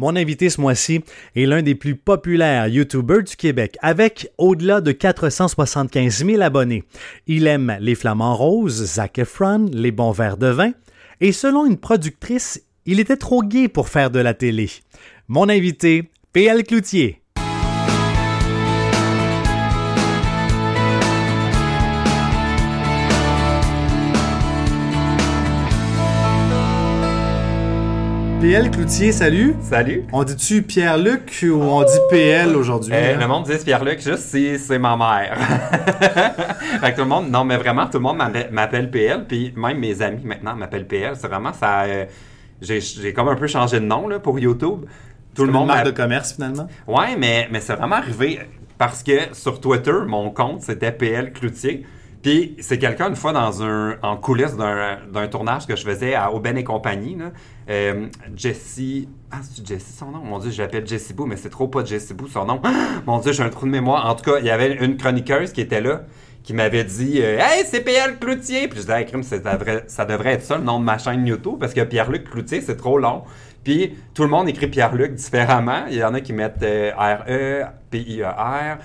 [0.00, 1.02] Mon invité ce mois-ci
[1.36, 6.84] est l'un des plus populaires YouTubers du Québec, avec au-delà de 475 000 abonnés.
[7.26, 10.72] Il aime les flamants roses, Zac Efron, les bons verres de vin,
[11.20, 14.70] et selon une productrice, il était trop gai pour faire de la télé.
[15.28, 17.20] Mon invité, PL Cloutier.
[28.40, 29.54] PL Cloutier, salut.
[29.60, 30.04] Salut.
[30.12, 32.92] On dit-tu Pierre-Luc ou on dit PL aujourd'hui?
[32.94, 33.18] Euh, hein?
[33.20, 35.36] le monde dit Pierre-Luc juste si c'est ma mère.
[36.80, 38.16] fait que tout le monde, non mais vraiment, tout le monde
[38.50, 41.16] m'appelle- PL, puis même mes amis maintenant m'appellent PL.
[41.16, 41.82] C'est vraiment ça.
[41.82, 42.06] euh,
[42.62, 44.86] j'ai comme un peu changé de nom là, pour YouTube.
[45.34, 46.66] Tout le monde une marque de commerce finalement?
[46.88, 48.40] Ouais, mais, mais c'est vraiment arrivé
[48.78, 51.84] parce que sur Twitter, mon compte, c'était PL Cloutier.
[52.22, 56.32] Puis c'est quelqu'un, une fois, dans un, en coulisses d'un tournage que je faisais à
[56.32, 57.32] Aubin et compagnie, là,
[57.70, 59.08] euh, Jessie...
[59.30, 60.18] Ah, c'est Jessie son nom?
[60.18, 62.60] Mon Dieu, je l'appelle Jessie Boo, mais c'est trop pas Jessie Boo son nom.
[63.06, 64.06] Mon Dieu, j'ai un trou de mémoire.
[64.06, 66.02] En tout cas, il y avait une chroniqueuse qui était là,
[66.42, 68.68] qui m'avait dit euh, Hey, c'est PL Cloutier!
[68.68, 69.42] Puis je disais, hey, c'est-
[69.88, 72.76] ça devrait, être ça le nom de ma chaîne YouTube, parce que Pierre-Luc Cloutier, c'est
[72.76, 73.22] trop long.
[73.64, 75.84] Puis tout le monde écrit Pierre-Luc différemment.
[75.90, 78.78] Il y en a qui mettent euh, R-E, P-I-E-R.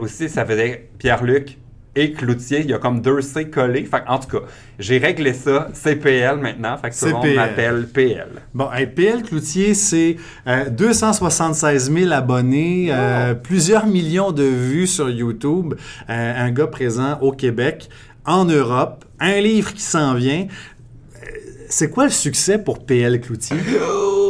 [0.00, 1.58] Aussi, ça faisait Pierre-Luc
[1.96, 2.60] et Cloutier.
[2.60, 3.84] Il y a comme deux C collés.
[3.84, 4.44] Fait en tout cas,
[4.78, 5.68] j'ai réglé ça.
[5.72, 6.76] C'est PL maintenant.
[6.78, 7.36] Fait que tout le monde CPL.
[7.36, 8.28] m'appelle PL.
[8.54, 15.08] Bon, hey, PL Cloutier, c'est euh, 276 000 abonnés, euh, plusieurs millions de vues sur
[15.10, 15.74] YouTube,
[16.08, 17.88] euh, un gars présent au Québec,
[18.26, 20.46] en Europe, un livre qui s'en vient.
[20.46, 21.26] Euh,
[21.68, 23.56] C'est quoi le succès pour PL Cloutier?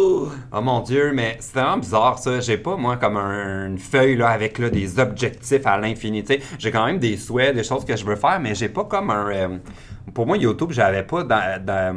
[0.56, 2.38] Oh mon Dieu, mais c'est vraiment bizarre ça.
[2.38, 6.22] J'ai pas, moi, comme un- une feuille là, avec là, des objectifs à l'infini.
[6.58, 9.10] J'ai quand même des souhaits, des choses que je veux faire, mais j'ai pas comme
[9.10, 9.26] un.
[9.30, 9.48] euh,
[10.14, 11.92] pour moi, YouTube, j'avais pas d'a- d'a-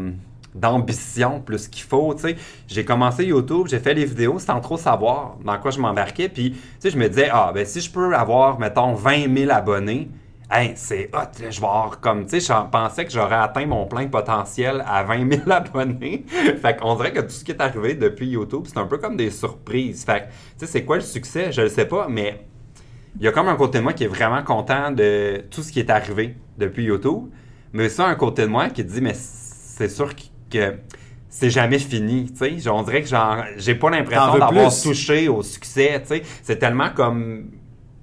[0.56, 2.16] d'ambition plus qu'il faut.
[2.16, 2.36] tu.
[2.68, 6.28] J'ai commencé YouTube, j'ai fait les vidéos sans trop savoir dans quoi je m'embarquais.
[6.30, 10.10] Puis, je me disais, ah, ben si je peux avoir, mettons, 20 000 abonnés,
[10.50, 13.66] Hey, c'est hot, là, je vais avoir comme, tu sais, je pensais que j'aurais atteint
[13.66, 16.26] mon plein potentiel à 20 000 abonnés.
[16.30, 19.18] fait qu'on dirait que tout ce qui est arrivé depuis YouTube, c'est un peu comme
[19.18, 20.06] des surprises.
[20.06, 21.52] Fait que, tu sais, c'est quoi le succès?
[21.52, 22.46] Je le sais pas, mais
[23.20, 25.72] il y a comme un côté de moi qui est vraiment content de tout ce
[25.72, 27.30] qui est arrivé depuis YouTube.
[27.74, 30.14] Mais ça, un côté de moi qui dit, mais c'est sûr
[30.50, 30.76] que,
[31.28, 32.70] c'est jamais fini, tu sais.
[32.70, 33.10] On dirait que
[33.58, 36.22] j'ai pas l'impression d'avoir touché au succès, tu sais.
[36.42, 37.52] C'est tellement comme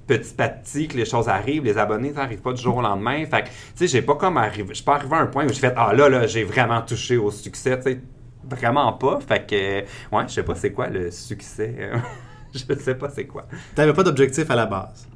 [0.06, 3.24] petit à petit que les choses arrivent, les abonnés n'arrivent pas du jour au lendemain.
[3.26, 5.44] Fait que, tu sais, j'ai pas comme arrivé, je suis pas arrivé à un point
[5.44, 8.00] où j'ai fait, ah là, là, j'ai vraiment touché au succès, tu sais.
[8.46, 9.20] Vraiment pas.
[9.26, 9.80] Fait que,
[10.14, 11.74] ouais, je sais pas c'est quoi le succès.
[12.54, 13.46] je sais pas c'est quoi.
[13.74, 15.08] T'avais pas d'objectif à la base?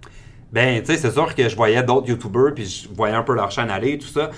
[0.50, 3.34] Ben, tu sais, c'est sûr que je voyais d'autres YouTubers, puis je voyais un peu
[3.34, 4.31] leur chaîne aller, tout ça.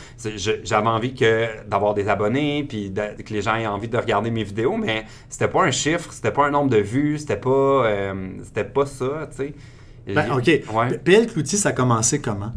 [0.65, 4.32] J'avais envie que d'avoir des abonnés, puis de- que les gens aient envie de regarder
[4.32, 7.49] mes vidéos, mais c'était pas un chiffre, c'était pas un nombre de vues, c'était pas,
[7.87, 9.55] euh, c'était pas ça, tu sais.
[10.06, 10.47] Ben, OK.
[10.47, 10.99] Ouais.
[10.99, 12.53] PL Cloutier, ça a commencé comment?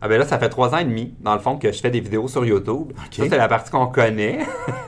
[0.00, 1.90] Ah ben là, ça fait trois ans et demi, dans le fond, que je fais
[1.90, 2.92] des vidéos sur YouTube.
[3.10, 4.40] Ça, c'est la partie qu'on connaît.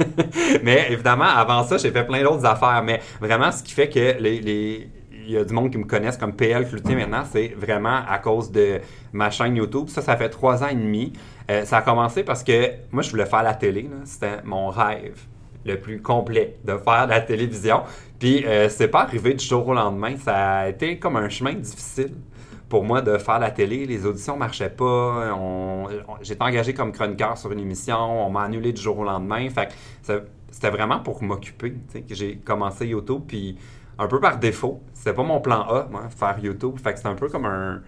[0.63, 2.83] mais évidemment, avant ça, j'ai fait plein d'autres affaires.
[2.85, 4.41] Mais vraiment, ce qui fait que les...
[4.41, 4.91] les-
[5.29, 8.19] il y a du monde qui me connaissent comme PL Cloutier maintenant, c'est vraiment à
[8.21, 8.79] cause de
[9.13, 9.89] ma chaîne YouTube.
[9.89, 11.13] Ça, ça fait trois ans et demi.
[11.51, 13.91] Euh, ça a commencé parce que moi, je voulais faire la télé.
[14.05, 15.19] C'était mon rêve
[15.67, 17.83] le plus complet de faire de la télévision.
[18.19, 20.17] Puis, euh, c'est pas arrivé du jour au lendemain.
[20.17, 22.13] Ça a été comme un chemin difficile
[22.69, 23.85] pour moi de faire la télé.
[23.87, 25.33] Les auditions marchaient pas.
[25.39, 28.27] On- on- J'étais engagé comme chroniqueur sur une émission.
[28.27, 29.49] On m'a annulé du jour au lendemain.
[29.51, 29.67] Fait
[30.07, 33.23] que c'était vraiment pour m'occuper que j'ai commencé YouTube.
[33.29, 33.59] Puis
[33.99, 34.83] un peu par défaut.
[34.95, 36.79] C'était pas mon plan A, moi, faire YouTube.
[36.83, 37.83] Fait que c'était un peu comme un,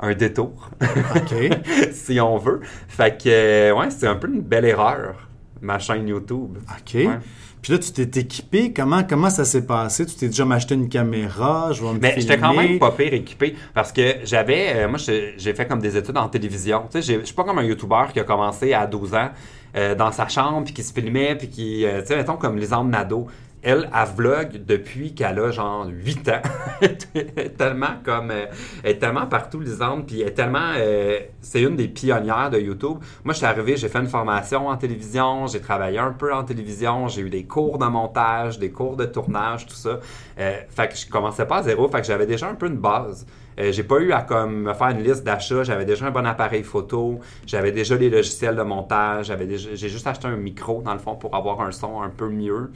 [0.00, 1.34] un détour, OK.
[1.92, 2.60] si on veut.
[2.88, 5.27] Fait que, euh, ouais, c'était un peu une belle erreur,
[5.60, 6.58] ma chaîne YouTube.
[6.68, 6.94] OK.
[6.94, 7.18] Ouais.
[7.62, 8.72] Puis là, tu t'es équipé.
[8.72, 10.06] Comment, comment ça s'est passé?
[10.06, 11.70] Tu t'es déjà acheté une caméra?
[11.72, 14.98] Je vais me Mais j'étais quand même pas pire équipé parce que j'avais, euh, moi
[14.98, 16.84] j'ai fait comme des études en télévision.
[16.90, 19.30] Tu sais, je suis pas comme un YouTuber qui a commencé à 12 ans
[19.76, 22.56] euh, dans sa chambre puis qui se filmait puis qui, euh, tu sais, mettons comme
[22.56, 23.26] Lisande Nadeau.
[23.70, 26.40] Elle, elle vlog depuis qu'elle a genre 8 ans.
[26.80, 26.96] elle
[27.36, 28.46] est tellement comme, euh,
[28.82, 32.96] elle est tellement partout Lisande puis est tellement, euh, c'est une des pionnières de YouTube.
[33.24, 36.44] Moi, je suis arrivé, j'ai fait une formation en télévision, j'ai travaillé un peu en
[36.44, 40.00] télévision, j'ai eu des cours de montage, des cours de tournage, tout ça.
[40.38, 42.78] Euh, fait que je commençais pas à zéro, fait que j'avais déjà un peu une
[42.78, 43.26] base.
[43.58, 46.62] J'ai pas eu à comme me faire une liste d'achats, j'avais déjà un bon appareil
[46.62, 49.32] photo, j'avais déjà les logiciels de montage,
[49.74, 52.70] j'ai juste acheté un micro dans le fond pour avoir un son un peu mieux.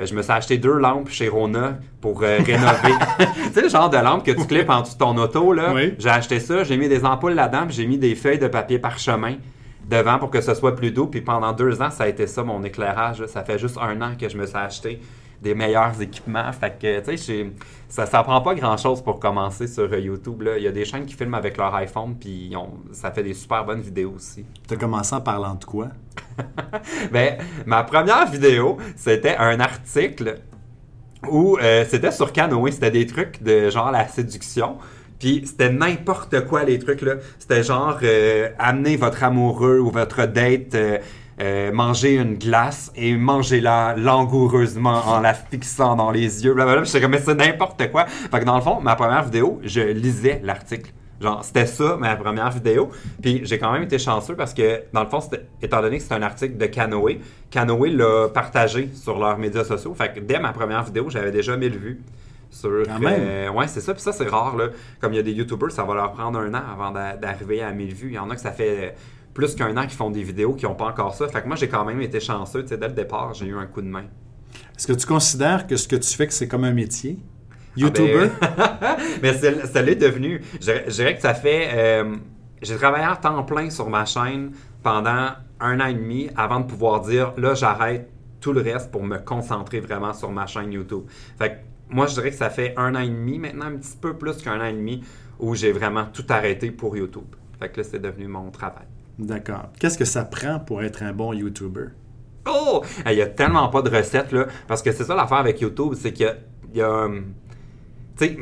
[0.00, 2.94] Euh, je me suis acheté deux lampes chez Rona pour euh, rénover.
[3.18, 5.72] tu sais, le genre de lampe que tu clips en dessous de ton auto, là.
[5.74, 5.94] Oui.
[5.98, 8.78] J'ai acheté ça, j'ai mis des ampoules là-dedans, puis j'ai mis des feuilles de papier
[8.78, 9.36] parchemin
[9.88, 11.06] devant pour que ce soit plus doux.
[11.06, 13.20] Puis pendant deux ans, ça a été ça mon éclairage.
[13.20, 13.28] là.
[13.28, 15.00] Ça fait juste un an que je me suis acheté
[15.42, 16.50] des meilleurs équipements.
[16.52, 17.50] Fait que, tu sais,
[17.88, 20.42] ça, ça prend pas grand-chose pour commencer sur euh, YouTube.
[20.42, 20.58] Là.
[20.58, 22.52] Il y a des chaînes qui filment avec leur iPhone, puis
[22.92, 24.44] ça fait des super bonnes vidéos aussi.
[24.66, 25.88] Tu as commencé en parlant de quoi?
[27.12, 30.40] ben, ma première vidéo, c'était un article
[31.30, 32.72] où euh, c'était sur Canoë.
[32.72, 34.78] C'était des trucs de genre la séduction.
[35.18, 37.14] Puis c'était n'importe quoi les trucs là.
[37.38, 40.98] C'était genre euh, amener votre amoureux ou votre date euh,
[41.72, 46.54] manger une glace et manger-la langoureusement en la fixant dans les yeux.
[46.54, 47.00] Blablabla.
[47.00, 48.06] Comme, mais c'est n'importe quoi.
[48.06, 50.92] Fait que dans le fond, ma première vidéo, je lisais l'article.
[51.20, 52.90] Genre, c'était ça, ma première vidéo.
[53.22, 55.20] Puis j'ai quand même été chanceux parce que, dans le fond,
[55.62, 57.20] étant donné que c'est un article de Canoë,
[57.50, 59.94] Canoë l'a partagé sur leurs médias sociaux.
[59.94, 62.00] Fait que dès ma première vidéo, j'avais déjà 1000 vues.
[62.50, 63.94] Sur, euh, ouais, c'est ça.
[63.94, 64.56] Puis ça, c'est rare.
[64.56, 64.68] Là.
[65.00, 67.72] Comme il y a des YouTubers, ça va leur prendre un an avant d'arriver à
[67.72, 68.08] 1000 vues.
[68.10, 68.94] Il y en a que ça fait
[69.34, 71.28] plus qu'un an qui font des vidéos qui n'ont pas encore ça.
[71.28, 72.62] Fait que moi, j'ai quand même été chanceux.
[72.62, 74.04] dès le départ, j'ai eu un coup de main.
[74.76, 77.18] Est-ce que tu considères que ce que tu fais, que c'est comme un métier?
[77.20, 78.28] Ah, YouTuber?
[78.40, 80.40] Ben, mais ça l'est devenu.
[80.60, 81.70] Je, dirais que ça fait...
[81.74, 82.16] Euh,
[82.62, 84.52] j'ai travaillé en temps plein sur ma chaîne
[84.82, 88.08] pendant un an et demi avant de pouvoir dire, là, j'arrête
[88.40, 91.04] tout le reste pour me concentrer vraiment sur ma chaîne YouTube.
[91.38, 91.54] Fait que
[91.94, 94.36] moi, je dirais que ça fait un an et demi, maintenant un petit peu plus
[94.42, 95.02] qu'un an et demi,
[95.38, 97.34] où j'ai vraiment tout arrêté pour YouTube.
[97.58, 98.86] Fait que là, c'est devenu mon travail.
[99.18, 99.70] D'accord.
[99.78, 101.86] Qu'est-ce que ça prend pour être un bon YouTuber?
[102.46, 102.82] Oh!
[103.06, 104.46] Il n'y a tellement pas de recettes, là.
[104.66, 106.34] Parce que c'est ça l'affaire avec YouTube, c'est qu'il
[106.74, 107.04] y a.
[107.04, 107.32] Hum,
[108.16, 108.36] tu sais,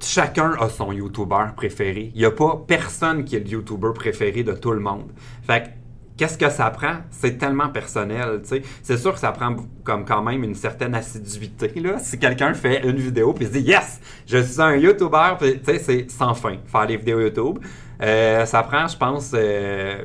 [0.00, 2.12] chacun a son YouTuber préféré.
[2.14, 5.10] Il n'y a pas personne qui est le YouTuber préféré de tout le monde.
[5.42, 5.68] Fait que
[6.16, 6.96] qu'est-ce que ça prend?
[7.10, 8.62] C'est tellement personnel, tu sais.
[8.82, 11.98] C'est sûr que ça prend comme quand même une certaine assiduité, là.
[11.98, 14.00] Si quelqu'un fait une vidéo puis dit «Yes!
[14.26, 17.58] Je suis un YouTuber!» tu sais, c'est sans fin, faire des vidéos YouTube.
[18.00, 20.04] Euh, ça prend, je pense, euh,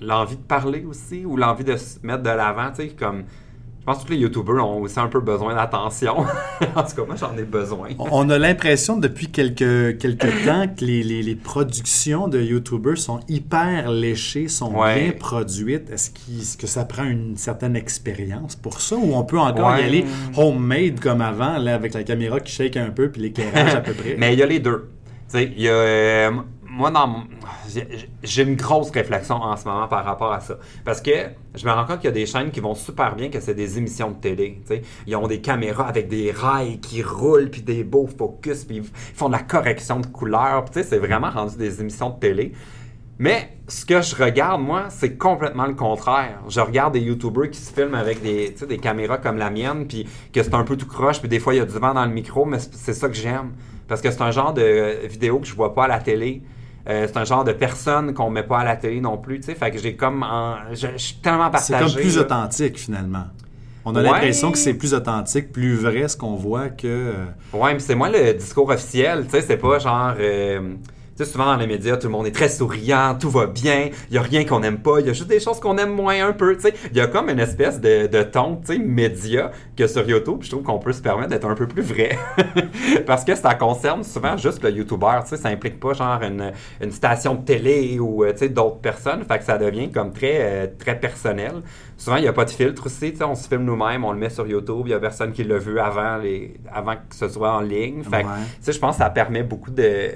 [0.00, 3.24] l'envie de parler aussi ou l'envie de se mettre de l'avant, tu sais, comme...
[3.80, 6.16] Je pense que tous les YouTubers ont aussi un peu besoin d'attention.
[6.74, 7.90] en tout cas, moi, j'en ai besoin.
[8.00, 13.20] On a l'impression depuis quelques, quelques temps que les, les, les, productions de YouTubers sont
[13.28, 15.88] hyper léchées, sont bien produites.
[15.88, 19.82] Est-ce qu que ça prend une certaine expérience pour ça ou on peut encore y
[19.84, 20.04] aller
[20.36, 23.92] homemade comme avant, là, avec la caméra qui shake un peu puis l'éclairage à peu
[23.92, 24.16] près?
[24.18, 24.90] Mais il y a les deux.
[25.30, 25.72] Tu sais, il y a...
[25.72, 26.30] Euh,
[26.76, 27.24] moi, dans,
[28.22, 30.58] j'ai une grosse réflexion en ce moment par rapport à ça.
[30.84, 31.10] Parce que
[31.54, 33.54] je me rends compte qu'il y a des chaînes qui vont super bien, que c'est
[33.54, 34.62] des émissions de télé.
[35.06, 38.84] Ils ont des caméras avec des rails qui roulent, puis des beaux focus, puis ils
[39.14, 40.66] font de la correction de couleurs.
[40.70, 42.52] C'est vraiment rendu des émissions de télé.
[43.18, 46.40] Mais ce que je regarde, moi, c'est complètement le contraire.
[46.50, 50.42] Je regarde des YouTubers qui se filment avec des, caméras comme la mienne, puis que
[50.42, 52.12] c'est un peu tout croche, puis des fois il y a du vent dans le
[52.12, 53.52] micro, mais c'est ça que j'aime.
[53.88, 56.42] Parce que c'est un genre de vidéo que je vois pas à la télé.
[56.88, 59.46] Euh, c'est un genre de personne qu'on met pas à la télé non plus, tu
[59.46, 59.54] sais.
[59.54, 60.24] Fait que j'ai comme...
[60.72, 61.88] Je, suis tellement partagé.
[61.88, 63.24] C'est comme plus authentique, finalement.
[63.84, 66.86] On a l'impression que c'est plus authentique, plus vrai ce qu'on voit que...
[66.86, 69.42] Euh, ouais, mais c'est moi le discours officiel, tu sais.
[69.42, 70.14] C'est pas genre...
[70.18, 70.74] Euh,
[71.16, 73.88] tu sais, souvent dans les médias, tout le monde est très souriant, tout va bien,
[74.10, 75.92] il y a rien qu'on n'aime pas, il y a juste des choses qu'on aime
[75.94, 76.74] moins un peu, tu sais.
[76.90, 80.40] Il y a comme une espèce de, de ton, tu sais, média que sur YouTube,
[80.42, 82.18] je trouve qu'on peut se permettre d'être un peu plus vrai.
[83.06, 86.52] Parce que ça concerne souvent juste le YouTuber, tu sais, ça implique pas genre une,
[86.82, 90.12] une station de télé ou, euh, tu sais, d'autres personnes, fait que ça devient comme
[90.12, 91.62] très, euh, très personnel.
[91.96, 94.12] Souvent, il n'y a pas de filtre aussi, tu sais, on se filme nous-mêmes, on
[94.12, 97.14] le met sur YouTube, il y a personne qui l'a vu avant, les, avant que
[97.14, 98.02] ce soit en ligne.
[98.02, 100.10] Fait que, tu sais, je pense que ça permet beaucoup de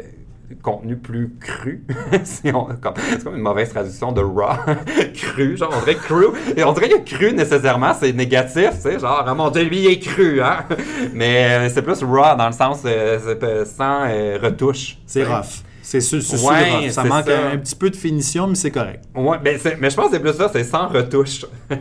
[0.63, 1.85] contenu plus cru.
[2.25, 4.57] c'est comme une mauvaise traduction de raw,
[5.15, 6.27] cru, genre on dirait cru.
[6.57, 9.81] Et on dirait que cru nécessairement c'est négatif, tu sais, genre ah, mon dieu lui
[9.81, 10.65] il est cru, hein.
[11.15, 14.99] Mais euh, c'est plus raw dans le sens euh, sans euh, retouche.
[15.07, 15.63] C'est rough.
[15.83, 19.07] C'est sûr, ouais, Ça manque Un, petit peu de finition, mais c'est correct.
[19.13, 21.47] Ouais, ben mais je pense que c'est plus ça, c'est sans retouche.
[21.69, 21.77] tu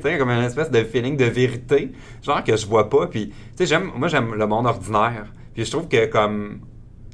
[0.00, 1.90] sais, comme une espèce de feeling de vérité,
[2.22, 3.08] genre que je vois pas.
[3.08, 5.26] Puis, tu sais, j'aime, moi j'aime le monde ordinaire.
[5.54, 6.60] Puis je trouve que comme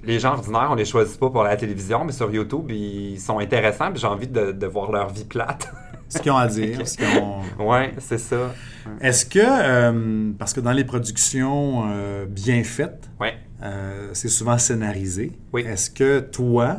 [0.06, 3.38] les gens ordinaires, on les choisit pas pour la télévision, mais sur YouTube, ils sont
[3.38, 5.68] intéressants, puis j'ai envie de, voir leur vie plate.
[6.08, 6.78] ce qu'ils ont à dire.
[7.58, 8.54] Oui, c'est ça.
[9.00, 13.34] Est-ce que, euh, parce que dans les productions euh, bien faites, ouais.
[13.62, 15.32] Euh, c'est souvent scénarisé.
[15.52, 15.62] Oui.
[15.66, 16.78] Est-ce que toi,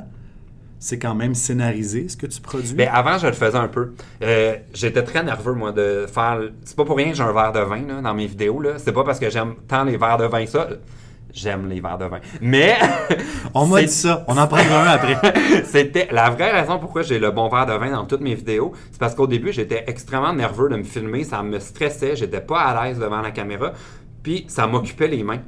[0.77, 2.75] c'est quand même scénarisé ce que tu produis?
[2.75, 3.93] Bien, avant, je le faisais un peu.
[4.73, 6.39] J'étais très nerveux, moi, de faire.
[6.63, 8.61] C'est pas pour rien que j'ai un verre de vin dans mes vidéos.
[8.77, 10.67] C'est pas parce que j'aime tant les verres de vin ça.
[11.35, 12.21] J'aime les verres de vin.
[12.39, 12.77] Mais.
[13.53, 14.23] on m'a dit ça.
[14.29, 15.17] On en prendra un après.
[15.65, 18.71] C'était la vraie raison pourquoi j'ai le bon verre de vin dans toutes mes vidéos.
[18.89, 21.25] C'est parce qu'au début, j'étais extrêmement nerveux de me filmer.
[21.25, 22.15] Ça me stressait.
[22.15, 23.73] J'étais pas à l'aise devant la caméra.
[24.23, 25.41] Puis ça m'occupait les mains.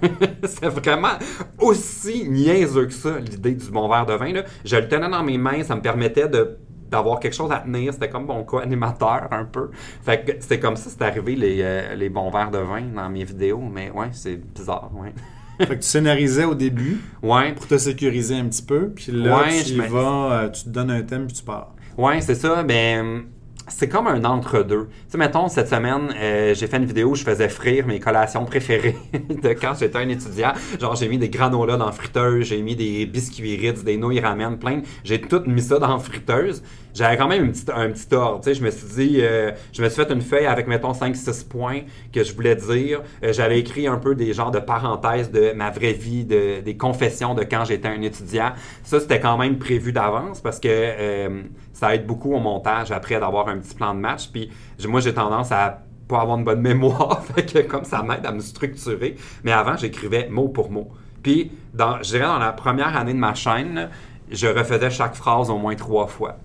[0.44, 1.18] c'est vraiment
[1.58, 4.32] aussi niaiseux que ça, l'idée du bon verre de vin.
[4.32, 4.44] Là.
[4.64, 5.64] Je le tenais dans mes mains.
[5.64, 6.58] Ça me permettait de
[6.90, 7.92] d'avoir quelque chose à tenir.
[7.92, 9.70] C'était comme mon co-animateur un peu.
[10.02, 13.08] Fait que c'était comme ça, c'est arrivé les, euh, les bons verres de vin dans
[13.10, 13.60] mes vidéos.
[13.72, 15.12] Mais ouais, c'est bizarre, ouais.
[15.58, 17.52] fait que tu scénarisais au début Ouais.
[17.52, 20.68] pour te sécuriser un petit peu, puis là, Ouais, tu y vas, euh, tu te
[20.70, 21.74] donnes un thème, puis tu pars.
[21.96, 22.62] Ouais, c'est ça.
[22.64, 23.24] Ben,
[23.68, 24.86] c'est comme un entre-deux.
[24.86, 27.98] Tu sais, mettons, cette semaine, euh, j'ai fait une vidéo où je faisais frire mes
[27.98, 30.52] collations préférées de quand j'étais un étudiant.
[30.80, 34.58] Genre, j'ai mis des granolas dans friteuse, j'ai mis des biscuits Ritz, des nouilles ramen,
[34.58, 34.82] plein.
[35.02, 36.62] J'ai tout mis ça dans la friteuse.
[36.94, 38.40] J'avais quand même un petit ordre.
[38.52, 41.80] Je me suis dit, euh, je me suis fait une feuille avec, mettons, 5-6 points
[42.12, 43.02] que je voulais dire.
[43.24, 46.76] Euh, J'avais écrit un peu des genres de parenthèses de ma vraie vie, de, des
[46.76, 48.52] confessions de quand j'étais un étudiant.
[48.84, 53.18] Ça, c'était quand même prévu d'avance parce que euh, ça aide beaucoup au montage après
[53.18, 54.28] d'avoir un petit plan de match.
[54.30, 54.50] Puis
[54.86, 57.24] moi, j'ai tendance à pas avoir une bonne mémoire,
[57.68, 59.16] comme ça m'aide à me structurer.
[59.42, 60.92] Mais avant, j'écrivais mot pour mot.
[61.24, 63.88] Puis, dans, je dirais dans la première année de ma chaîne,
[64.30, 66.36] je refaisais chaque phrase au moins trois fois.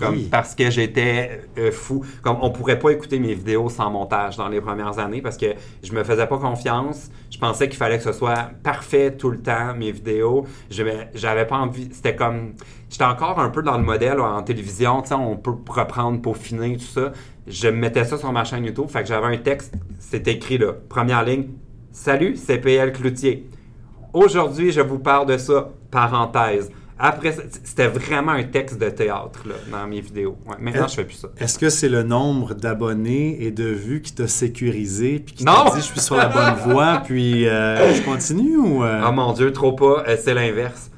[0.00, 0.28] Comme, Oui.
[0.30, 2.04] Parce que j'étais euh, fou.
[2.22, 5.54] Comme on pourrait pas écouter mes vidéos sans montage dans les premières années parce que
[5.82, 7.10] je me faisais pas confiance.
[7.30, 10.46] Je pensais qu'il fallait que ce soit parfait tout le temps, mes vidéos.
[10.70, 11.88] J'avais pas envie.
[11.92, 12.54] C'était comme.
[12.88, 15.02] J'étais encore un peu dans le modèle en télévision.
[15.12, 17.12] On peut reprendre, peaufiner, tout ça.
[17.46, 18.88] Je mettais ça sur ma chaîne YouTube.
[18.88, 19.74] Fait que j'avais un texte.
[19.98, 20.72] C'était écrit là.
[20.88, 21.48] Première ligne.
[21.92, 23.48] Salut, c'est PL Cloutier.
[24.12, 25.70] Aujourd'hui, je vous parle de ça.
[25.90, 26.70] Parenthèse.
[27.02, 30.36] Après, c'était vraiment un texte de théâtre là, dans mes vidéos.
[30.46, 31.28] Ouais, maintenant, je fais plus ça.
[31.38, 35.64] Est-ce que c'est le nombre d'abonnés et de vues qui t'a sécurisé, puis qui Non!
[35.64, 39.12] t'a dit je suis sur la bonne voie, puis euh, je continue ou euh, Oh
[39.12, 40.04] mon Dieu, trop pas.
[40.06, 40.90] Euh, c'est l'inverse.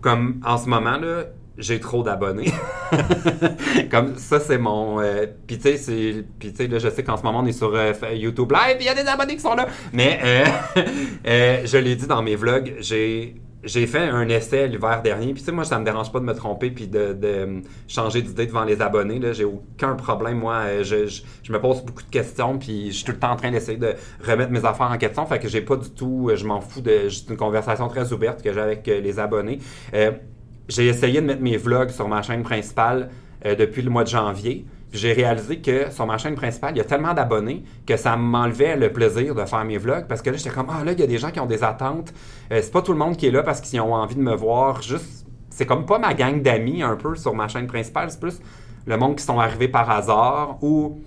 [0.00, 1.24] Comme en ce moment, là,
[1.58, 2.52] j'ai trop d'abonnés.
[3.90, 5.00] Comme ça, c'est mon.
[5.00, 7.46] euh, Puis tu sais, c'est- puis, tu sais, là, je sais qu'en ce moment, on
[7.46, 9.66] est sur euh, YouTube Live, il y a des abonnés qui sont là.
[9.92, 10.44] Mais euh,
[11.64, 13.36] je l'ai dit dans mes vlogs, j'ai.
[13.64, 16.24] J'ai fait un essai l'hiver dernier, puis tu sais, moi, ça me dérange pas de
[16.24, 19.18] me tromper puis de, changer d'idée devant les abonnés.
[19.18, 20.38] Là, j'ai aucun problème.
[20.38, 21.06] Moi, euh, je,
[21.42, 23.78] je, me pose beaucoup de questions, puis je suis tout le temps en train d'essayer
[23.78, 23.94] de
[24.24, 25.26] remettre mes affaires en question.
[25.26, 28.12] Fait que j'ai pas du tout, euh, je m'en fous de, c'est une conversation très
[28.12, 29.58] ouverte que j'ai avec euh, les abonnés.
[30.68, 33.10] J'ai essayé de mettre mes vlogs sur ma chaîne principale
[33.44, 34.66] depuis le mois de janvier.
[34.96, 38.76] J'ai réalisé que sur ma chaîne principale, il y a tellement d'abonnés que ça m'enlevait
[38.76, 41.02] le plaisir de faire mes vlogs parce que là, j'étais comme, ah là, il y
[41.02, 42.12] a des gens qui ont des attentes.
[42.50, 44.34] Euh, c'est pas tout le monde qui est là parce qu'ils ont envie de me
[44.34, 44.82] voir.
[44.82, 48.10] Juste, c'est comme pas ma gang d'amis un peu sur ma chaîne principale.
[48.10, 48.40] C'est plus
[48.86, 51.00] le monde qui sont arrivés par hasard ou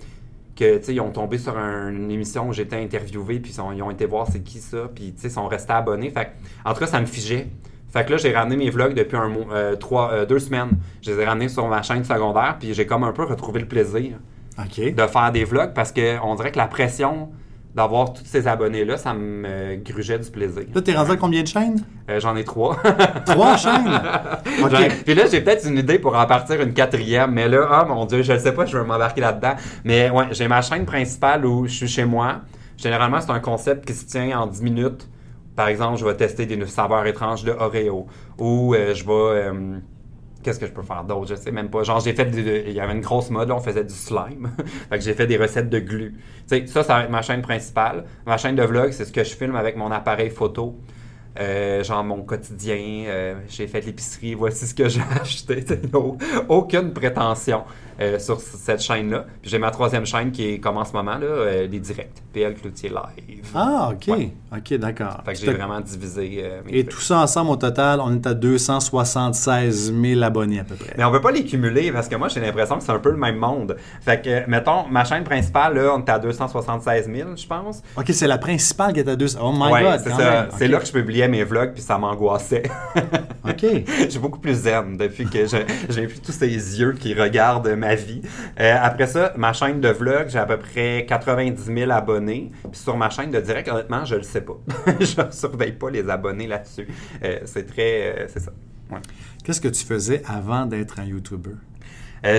[0.56, 3.54] que tu sais ils ont tombé sur un- une émission où j'étais interviewé puis ils,
[3.54, 6.10] sont- ils ont été voir c'est qui ça puis tu sais ils sont restés abonnés
[6.10, 6.32] fait
[6.66, 7.46] en tout cas ça me figeait
[7.92, 10.70] fait que là j'ai ramené mes vlogs depuis un mois, euh, trois, euh, deux semaines
[11.02, 13.66] je les ai ramenés sur ma chaîne secondaire puis j'ai comme un peu retrouvé le
[13.66, 14.12] plaisir
[14.92, 17.30] de faire des vlogs parce que on dirait que la pression
[17.74, 21.42] d'avoir tous ces abonnés là ça me grugeait du plaisir Là, t'es rendu à combien
[21.42, 21.84] de chaînes?
[22.08, 22.76] Euh, j'en ai trois
[23.26, 24.00] Trois chaînes?
[25.04, 28.06] Puis là, j'ai peut-être une idée pour en partir une quatrième, mais là, oh mon
[28.06, 29.54] Dieu, je ne sais pas, je vais m'embarquer là-dedans.
[29.84, 32.40] Mais ouais, j'ai ma chaîne principale où je suis chez moi.
[32.76, 35.08] Généralement, c'est un concept qui se tient en 10 minutes.
[35.60, 38.06] Par exemple, je vais tester des saveurs étranges de Oreo.
[38.38, 39.12] Ou euh, je vais...
[39.12, 39.78] euh,
[40.42, 41.26] Qu'est-ce que je peux faire d'autre?
[41.28, 41.82] Je sais même pas.
[41.82, 42.24] Genre, j'ai fait...
[42.24, 44.50] du- Il y avait une grosse mode, là, on faisait du slime.
[44.88, 46.14] fait que j'ai fait des recettes de glu.
[46.48, 48.04] Tu sais, ça, ça va être ma chaîne principale.
[48.24, 50.78] Ma chaîne de vlog, c'est ce que je filme avec mon appareil photo.
[51.38, 55.62] Euh, genre mon quotidien, j'ai fait l'épicerie, voici ce que j'ai acheté.
[55.64, 56.16] T'sais, au-
[56.48, 57.62] Aucune prétention
[58.00, 59.26] euh, sur cette chaîne-là.
[59.42, 62.22] Puis j'ai ma troisième chaîne qui est comme en ce moment, là, euh, les directs.
[62.32, 63.44] PL Cloutier Live.
[63.54, 64.16] Ah, ok.
[64.16, 64.32] Ouais.
[64.56, 65.20] Ok, d'accord.
[65.24, 66.96] Fait que j'ai vraiment divisé euh, mes Et trucs.
[66.96, 70.94] tout ça ensemble, au total, on est à 276 000 abonnés à peu près.
[70.96, 73.10] Mais on peut pas les cumuler parce que moi j'ai l'impression que c'est un peu
[73.10, 73.76] le même monde.
[74.00, 77.82] Fait que, mettons, ma chaîne principale, là, on est à 276 000, je pense.
[77.96, 79.38] Ok, c'est la principale qui est à 200.
[79.42, 80.48] Oh my ouais, god, c'est ça.
[80.56, 82.62] C'est là que je publiais mes vlogs puis ça m'angoissait.
[83.44, 83.64] Ok.
[84.08, 88.22] J'ai beaucoup plus zen depuis que j'ai plus tous ces yeux qui regardent ma vie.
[88.60, 92.50] Euh, après ça, ma chaîne de vlog, j'ai à peu près 90 000 abonnés.
[92.70, 94.58] Puis sur ma chaîne de direct, honnêtement, je le sais pas.
[95.00, 96.88] je surveille pas les abonnés là-dessus.
[97.22, 98.18] Euh, c'est très...
[98.18, 98.52] euh, c'est ça.
[98.90, 98.98] Ouais.
[99.44, 101.54] Qu'est-ce que tu faisais avant d'être un YouTuber?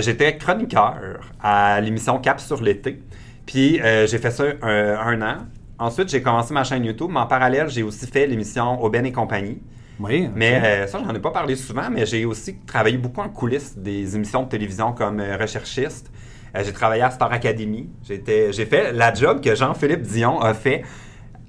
[0.01, 3.01] J'étais chroniqueur à l'émission Cap sur l'été.
[3.47, 5.37] Puis j'ai fait ça un, un an.
[5.79, 9.11] Ensuite, j'ai commencé ma chaîne YouTube, mais en parallèle, j'ai aussi fait l'émission Aubaine et
[9.11, 9.59] compagnie.
[10.01, 10.29] Oui.
[10.35, 13.77] Mais euh, ça, j'en ai pas parlé souvent, mais j'ai aussi travaillé beaucoup en coulisses
[13.77, 16.11] des émissions de télévision comme euh, recherchiste.
[16.55, 17.89] Euh, j'ai travaillé à Star Academy.
[18.03, 20.83] J'ai fait la job que Jean-Philippe Dion a fait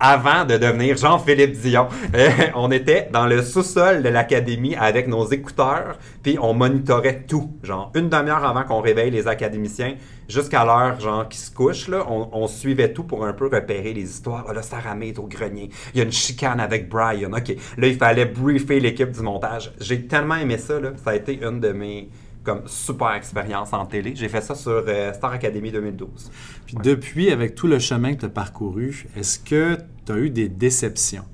[0.02, 1.86] avant de devenir Jean-Philippe Dion.
[2.14, 7.52] Euh, on était dans le sous-sol de l'académie avec nos écouteurs, puis on monitorait tout.
[7.62, 9.94] Genre, une demi-heure avant qu'on réveille les académiciens,
[10.28, 14.02] jusqu'à l'heure, genre, qui se couchent, là, on, suivait tout pour un peu repérer les
[14.02, 14.44] histoires.
[14.48, 15.70] Ah là, Sarah May au grenier.
[15.94, 17.32] Il y a une chicane avec Brian.
[17.32, 17.54] OK.
[17.78, 19.72] Là, il fallait briefer l'équipe du montage.
[19.80, 20.90] J'ai tellement aimé ça, là.
[21.02, 22.08] Ça a été une de mes
[22.42, 24.14] comme super expérience en télé.
[24.16, 26.30] J'ai fait ça sur euh, Star Academy 2012.
[26.66, 30.30] Puis depuis, avec tout le chemin que tu as parcouru, est-ce que tu as eu
[30.30, 31.24] des déceptions?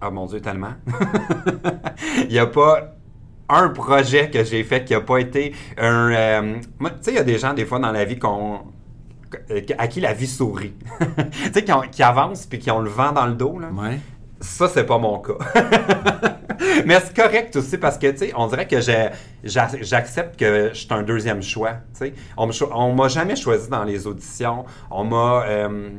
[0.00, 0.74] Ah mon Dieu, tellement.
[2.24, 2.94] Il n'y a pas
[3.48, 6.12] un projet que j'ai fait qui n'a pas été un...
[6.12, 8.60] Euh, tu sais, il y a des gens, des fois, dans la vie qu'on
[9.78, 10.74] à qui la vie sourit.
[11.00, 13.58] tu sais, qui, avancent puis qui ont le vent dans le dos.
[13.58, 13.68] Là.
[13.70, 13.98] Ouais.
[14.40, 15.38] Ça, c'est pas mon cas.
[16.86, 20.88] Mais c'est correct aussi parce que, tu sais, on dirait que j'accepte que je suis
[20.90, 21.74] un deuxième choix.
[21.98, 24.64] Tu sais, on m'a jamais choisi dans les auditions.
[24.90, 25.44] On m'a.
[25.46, 25.90] Euh,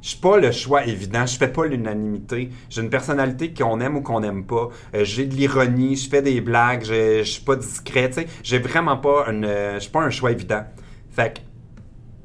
[0.00, 2.50] je suis pas le choix évident, je fais pas l'unanimité.
[2.68, 4.68] J'ai une personnalité qu'on aime ou qu'on n'aime pas.
[4.94, 8.26] Euh, j'ai de l'ironie, je fais des blagues, je, suis pas discret, tu sais.
[8.42, 10.64] J'ai vraiment pas une, je suis pas un choix évident.
[11.10, 11.40] Fait que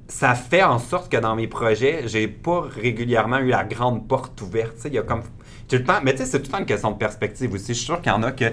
[0.07, 4.41] ça fait en sorte que dans mes projets, j'ai pas régulièrement eu la grande porte
[4.41, 4.77] ouverte.
[4.85, 5.21] Il y a comme
[5.67, 7.67] tout le temps, mais tu sais, c'est tout le temps une question de perspective aussi.
[7.67, 8.45] Je suis sûr qu'il y en a que,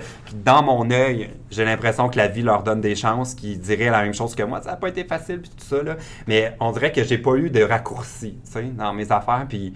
[0.44, 4.02] dans mon œil, j'ai l'impression que la vie leur donne des chances, qui diraient la
[4.02, 4.60] même chose que moi.
[4.62, 5.96] Ça n'a pas été facile, puis tout ça, là.
[6.26, 9.46] Mais on dirait que j'ai pas eu de raccourci, tu sais, dans mes affaires.
[9.48, 9.74] Puis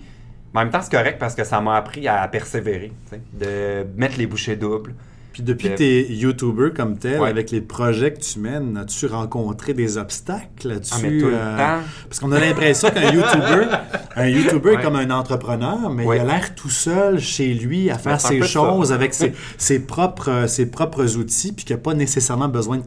[0.54, 2.92] en même temps, c'est correct parce que ça m'a appris à persévérer,
[3.32, 4.94] de mettre les bouchées doubles.
[5.38, 9.06] Puis depuis que tu es YouTuber comme tel, avec les projets que tu mènes, as-tu
[9.06, 10.80] rencontré des obstacles?
[10.90, 11.84] Ah, mais tout le euh, temps.
[12.08, 13.68] Parce qu'on a l'impression qu'un YouTuber,
[14.16, 17.98] un YouTuber est comme un entrepreneur, mais il a l'air tout seul chez lui à
[17.98, 22.48] faire ses choses avec ses, ses, propres, ses propres outils, puis qu'il n'a pas nécessairement
[22.48, 22.80] besoin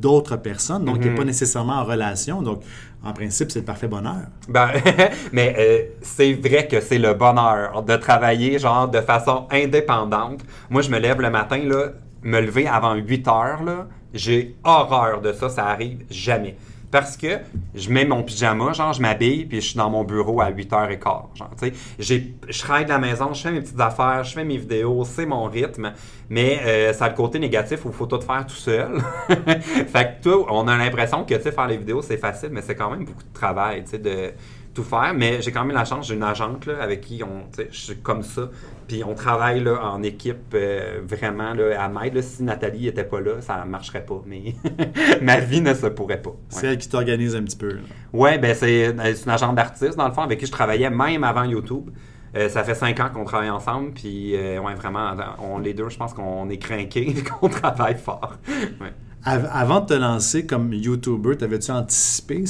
[0.00, 2.42] d'autres personnes, donc il n'est pas nécessairement en relation.
[2.42, 2.62] Donc,
[3.04, 4.26] en principe, c'est le parfait bonheur.
[4.48, 4.70] Ben,
[5.32, 10.40] mais euh, c'est vrai que c'est le bonheur de travailler genre de façon indépendante.
[10.70, 15.20] Moi, je me lève le matin, là, me lever avant 8 heures, là, j'ai horreur
[15.20, 16.56] de ça, ça arrive jamais.
[16.90, 17.38] Parce que
[17.74, 21.36] je mets mon pyjama, genre je m'habille, puis je suis dans mon bureau à 8h15.
[21.36, 24.44] Genre, tu sais, je travaille de la maison, je fais mes petites affaires, je fais
[24.44, 25.92] mes vidéos, c'est mon rythme.
[26.30, 29.00] Mais euh, ça a le côté négatif où il faut tout faire tout seul.
[29.28, 32.74] fait que toi, on a l'impression que, tu faire les vidéos, c'est facile, mais c'est
[32.74, 34.32] quand même beaucoup de travail, tu sais, de
[34.82, 37.76] faire, mais j'ai quand même la chance, j'ai une agente là, avec qui on, je
[37.78, 38.50] suis comme ça,
[38.86, 42.20] puis on travaille là, en équipe euh, vraiment là, à m'aide.
[42.22, 44.54] Si Nathalie n'était pas là, ça ne marcherait pas, mais
[45.22, 46.34] ma vie ne se pourrait pas.
[46.48, 47.78] C'est elle qui t'organise un petit peu.
[48.12, 51.44] Oui, ben c'est une agente d'artiste, dans le fond, avec qui je travaillais même avant
[51.44, 51.90] YouTube.
[52.36, 55.88] Euh, ça fait cinq ans qu'on travaille ensemble, puis euh, ouais, vraiment, on, les deux,
[55.88, 58.34] je pense qu'on est craqués, qu'on travaille fort.
[58.80, 58.92] Ouais
[59.24, 62.44] avant de te lancer comme YouTuber, t'avais-tu anticipé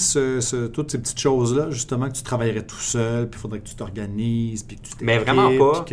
[0.72, 3.74] toutes ces petites choses-là, justement, que tu travaillerais tout seul, puis il faudrait que tu
[3.74, 5.84] t'organises, puis que tu Mais vraiment pas.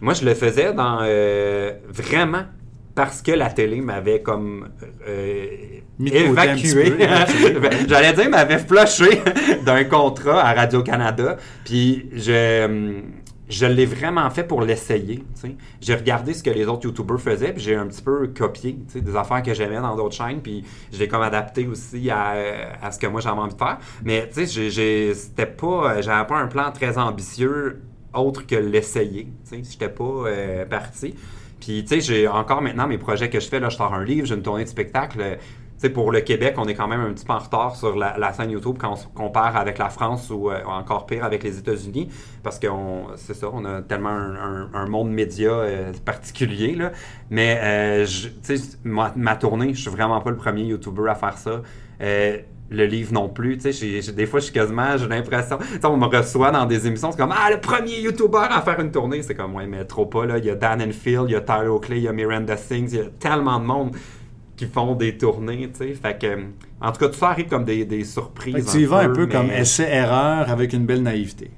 [0.00, 2.44] Moi, je le faisais dans euh, vraiment
[2.94, 4.68] parce que la télé m'avait comme
[5.08, 5.46] euh,
[5.98, 6.94] évacué.
[7.88, 9.22] J'allais dire, m'avait flushé
[9.66, 11.36] d'un contrat à Radio-Canada.
[11.64, 13.00] Puis je
[13.48, 15.24] je l'ai vraiment fait pour l'essayer.
[15.80, 19.16] J'ai regardé ce que les autres YouTubers faisaient, puis j'ai un petit peu copié des
[19.16, 23.06] affaires que j'aimais dans d'autres chaînes, puis je l'ai comme adapté aussi à, ce que
[23.06, 23.78] moi j'avais envie de faire.
[24.02, 27.82] Mais tu sais, pas, j'avais pas un plan très ambitieux
[28.14, 29.28] autre que l'essayer.
[29.50, 31.14] J'étais pas euh, parti.
[31.60, 33.58] Puis, tu sais, j'ai encore maintenant mes projets que je fais.
[33.58, 35.38] Là, je sors un livre, j'ai une tournée de spectacle
[35.90, 38.50] pour le Québec, on est quand même un petit peu en retard sur la, scène
[38.50, 42.08] YouTube quand on se compare avec la France ou euh, encore pire avec les États-Unis,
[42.42, 42.66] parce que
[43.16, 46.74] c'est ça, on a tellement un, monde média euh, particulier.
[46.74, 46.92] Là.
[47.30, 48.06] Mais euh,
[48.84, 51.62] ma, tournée, je suis vraiment pas le premier YouTuber à faire ça.
[52.00, 56.66] le livre non plus, des fois, je suis quasiment, j'ai l'impression, on me reçoit dans
[56.66, 59.66] des émissions, c'est comme, ah, le premier YouTuber à faire une tournée, c'est comme, ouais,
[59.66, 62.04] mais trop pas, là, il y a Dan Phil, il y a Tyler Oakley, il
[62.04, 63.96] y a Miranda Sings, il y a tellement de monde
[64.56, 65.94] qui font des tournées, tu sais.
[65.94, 66.38] Fait que,
[66.80, 68.70] en tout cas, tout ça arrive comme des, des surprises.
[68.70, 71.50] tu y vas un peu, comme essai-erreur avec une belle naïveté.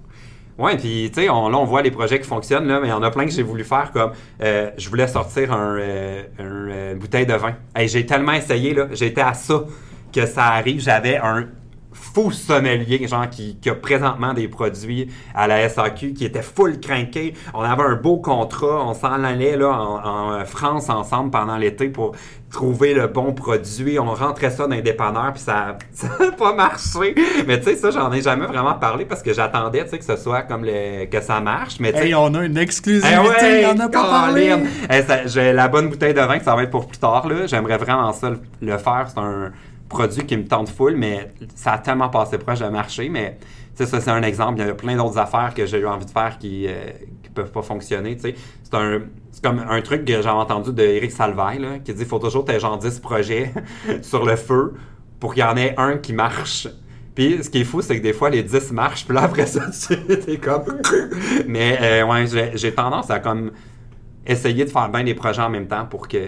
[0.58, 2.90] Ouais, puis tu sais, on, là, on voit les projets qui fonctionnent, là, mais il
[2.90, 6.22] y en a plein que j'ai voulu faire comme euh, je voulais sortir un, euh,
[6.40, 7.56] euh, bouteille de vin.
[7.84, 9.64] j'ai tellement essayé, là, j'étais à ça
[10.12, 10.80] que ça arrive.
[10.80, 11.48] J'avais un
[12.16, 16.80] fou sommelier, genre, qui, qui, a présentement des produits à la SAQ, qui était full
[16.80, 17.34] craqué.
[17.52, 22.12] On avait un beau contrat, on s'en allait là, en, France ensemble pendant l'été pour
[22.50, 23.98] trouver le bon produit.
[23.98, 25.76] On rentrait ça dans les dépanneurs, puis ça
[26.20, 27.14] n'a pas marché.
[27.46, 30.04] Mais tu sais, ça, j'en ai jamais vraiment parlé parce que j'attendais, tu sais, que
[30.04, 31.80] ce soit comme le, que ça marche.
[31.80, 34.56] Mais hey, on a une exclusivité, on a pas parlé.
[35.26, 37.46] J'ai la bonne bouteille de vin, ça va être pour plus tard, là.
[37.46, 38.30] J'aimerais vraiment ça
[38.62, 39.06] le faire.
[39.08, 39.52] C'est un
[39.88, 43.08] produit qui me tente full, mais ça a tellement passé proche de marcher.
[43.08, 43.38] Mais
[43.74, 44.60] ça, c'est un exemple.
[44.60, 46.92] Il y a plein d'autres affaires que j'ai eu envie de faire qui ne euh,
[47.34, 48.16] peuvent pas fonctionner.
[48.20, 48.34] C'est
[48.72, 49.02] un
[49.42, 52.58] comme un truc que j'avais entendu de Eric Salvaille, qui dit qu'il faut toujours tes
[52.58, 53.52] genre 10 projets
[54.02, 54.74] sur le feu
[55.20, 56.68] pour qu'il y en ait un qui marche.
[57.14, 59.46] Puis ce qui est fou, c'est que des fois, les 10 marchent, puis là, après
[59.46, 60.80] ça, tu es comme...
[61.46, 63.52] Mais euh, ouais, j'ai tendance à comme
[64.26, 66.18] essayer de faire bien des projets en même temps pour que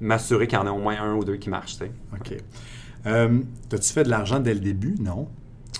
[0.00, 1.78] m'assurer qu'il y en a au moins un ou deux qui marchent.
[1.78, 1.90] tu sais.
[2.14, 2.38] OK.
[3.06, 3.38] Euh,
[3.68, 4.94] T'as-tu fait de l'argent dès le début?
[5.00, 5.28] Non.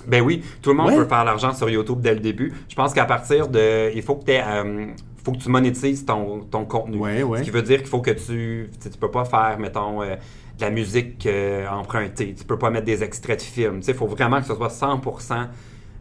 [0.06, 0.96] Ben oui, tout le monde Ouais.
[0.96, 2.52] peut faire l'argent sur YouTube dès le début.
[2.68, 3.94] Je pense qu'à partir de.
[3.94, 4.86] Il faut que, euh,
[5.24, 6.96] faut que tu monétises ton, ton contenu.
[6.98, 7.38] Ouais, ouais.
[7.38, 8.70] Ce qui veut dire qu'il faut que tu.
[8.80, 12.34] Tu peux pas faire, mettons, euh, de la musique euh, empruntée.
[12.36, 13.76] Tu peux pas mettre des extraits de films.
[13.78, 15.46] Tu sais, il faut vraiment que ce soit 100%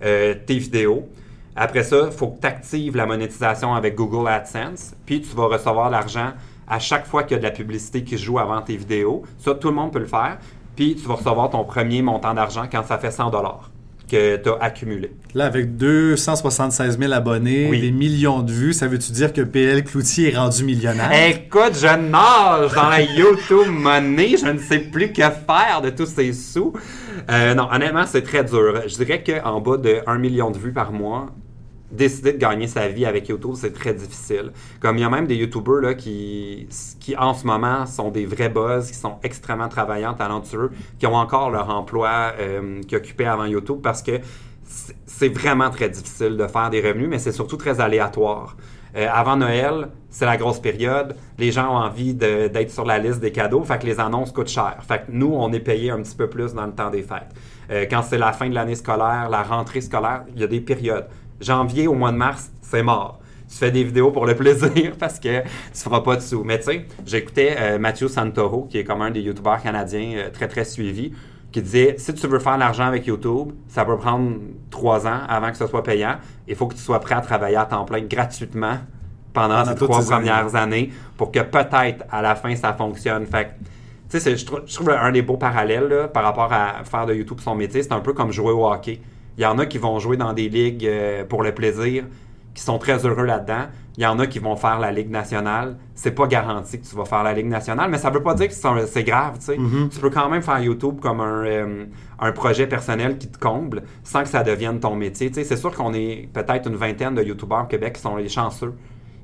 [0.04, 1.08] euh, tes vidéos.
[1.56, 4.96] Après ça, il faut que tu actives la monétisation avec Google AdSense.
[5.06, 6.32] Puis tu vas recevoir l'argent
[6.68, 9.24] à chaque fois qu'il y a de la publicité qui joue avant tes vidéos.
[9.38, 10.40] Ça, tout le monde peut le faire.
[10.82, 13.30] Puis tu vas recevoir ton premier montant d'argent quand ça fait 100
[14.10, 15.12] que tu as accumulé.
[15.36, 17.80] Là, avec 276 000 abonnés, Oui.
[17.82, 21.12] des millions de vues, ça veut-tu dire que PL Cloutier est rendu millionnaire?
[21.28, 24.38] Écoute, je nage dans la YouTube money.
[24.38, 26.74] Je ne sais plus que faire de tous ces sous.
[27.30, 28.82] Euh, non, honnêtement, c'est très dur.
[28.88, 31.28] Je dirais qu'en bas de 1 million de vues par mois,
[31.92, 34.52] décider de gagner sa vie avec YouTube, c'est très difficile.
[34.80, 36.68] Comme il y a même des YouTubers là, qui,
[37.00, 41.16] qui, en ce moment, sont des vrais buzz, qui sont extrêmement travaillants, talentueux, qui ont
[41.16, 44.20] encore leur emploi euh, qu'ils occupaient avant YouTube parce que
[44.64, 48.58] c'est- vraiment très difficile de faire des revenus, mais c'est surtout très aléatoire.
[48.96, 51.16] Euh, avant Noël, c'est la grosse période.
[51.38, 54.50] Les gens ont envie d'être sur la liste des cadeaux, fait que les annonces coûtent
[54.50, 54.78] cher.
[54.86, 57.30] Fait que nous, on est payé un petit peu plus dans le temps des fêtes.
[57.70, 60.60] Euh, quand c'est la fin de l'année scolaire, la rentrée scolaire, il y a des
[60.60, 61.08] périodes.
[61.42, 63.20] Janvier au mois de mars, c'est mort.
[63.50, 66.44] Tu fais des vidéos pour le plaisir parce que tu feras pas de sous.
[66.44, 70.30] Mais tu sais, j'écoutais euh, Mathieu Santoro, qui est comme un des youtubeurs canadiens euh,
[70.30, 71.12] très très suivi,
[71.52, 74.38] qui disait si tu veux faire de l'argent avec YouTube, ça peut prendre
[74.70, 76.16] trois ans avant que ce soit payant.
[76.48, 78.78] Il faut que tu sois prêt à travailler à temps plein gratuitement
[79.34, 83.26] pendant Pendant ces trois premières années pour que peut-être à la fin ça fonctionne.
[83.26, 83.52] Fait que,
[84.10, 87.06] tu sais, je trouve, je trouve un des beaux parallèles là, par rapport à faire
[87.06, 89.02] de YouTube son métier, c'est un peu comme jouer au hockey.
[89.42, 92.04] Il y en a qui vont jouer dans des ligues euh, pour le plaisir,
[92.54, 93.64] qui sont très heureux là-dedans.
[93.98, 95.78] Il y en a qui vont faire la Ligue nationale.
[95.96, 98.50] C'est pas garanti que tu vas faire la Ligue nationale, mais ça veut pas dire
[98.50, 99.58] que c'est grave, tu sais.
[99.58, 99.90] Mhm.
[99.90, 101.86] Tu peux quand même faire YouTube comme un, euh,
[102.20, 105.30] un projet personnel qui te comble sans que ça devienne ton métier.
[105.30, 108.18] Tu sais, c'est sûr qu'on est peut-être une vingtaine de YouTubeurs au Québec qui sont
[108.18, 108.76] les chanceux,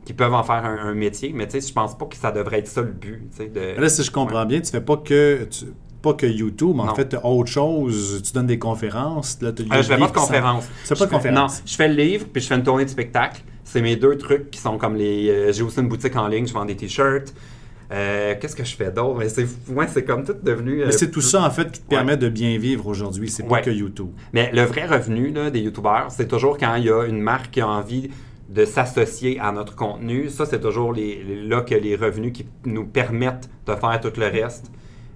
[0.03, 2.31] qui peuvent en faire un, un métier, mais tu sais, je pense pas que ça
[2.31, 3.21] devrait être ça le but.
[3.29, 5.65] tu sais, de- Là, si je comprends bien, tu fais pas que tu-
[6.01, 6.95] pas que YouTube, mais en Non.
[6.95, 8.21] fait, autre chose.
[8.25, 9.37] Tu donnes des conférences.
[9.41, 10.67] Là, Euh, je fais pas de qui s'en- conférence.
[10.83, 11.57] Tu fais pas de fais- conférence.
[11.59, 13.41] Non, je fais le livre puis je fais une tournée de spectacle.
[13.63, 15.29] C'est mes deux trucs qui sont comme les.
[15.29, 17.33] euh, J'ai aussi une boutique en ligne, je vends des t-shirts.
[17.91, 19.21] Euh, Qu'est-ce que je fais d'autre?
[19.29, 20.81] C'est ouais, comme tout devenu.
[20.81, 21.97] euh, Mais c'est tout ça, en fait, qui te Ouais.
[21.97, 23.29] permet de bien vivre aujourd'hui.
[23.29, 23.61] C'est pas Ouais.
[23.61, 24.09] que YouTube.
[24.33, 27.51] Mais le vrai revenu là, des youtubeurs, c'est toujours quand il y a une marque
[27.51, 28.09] qui a envie
[28.49, 30.29] de s'associer à notre contenu.
[30.29, 34.11] Ça, c'est toujours les, les- là que les revenus qui nous permettent de faire tout
[34.19, 34.71] le reste,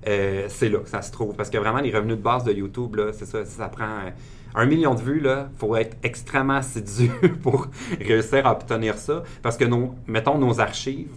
[0.07, 1.35] euh, c'est là que ça se trouve.
[1.35, 4.09] Parce que vraiment, les revenus de base de YouTube, là, c'est ça, ça prend euh,
[4.55, 5.21] un million de vues.
[5.23, 7.09] Il faut être extrêmement assidu
[7.43, 7.67] pour
[7.99, 9.23] réussir à obtenir ça.
[9.41, 11.11] Parce que, nos, mettons, nos archives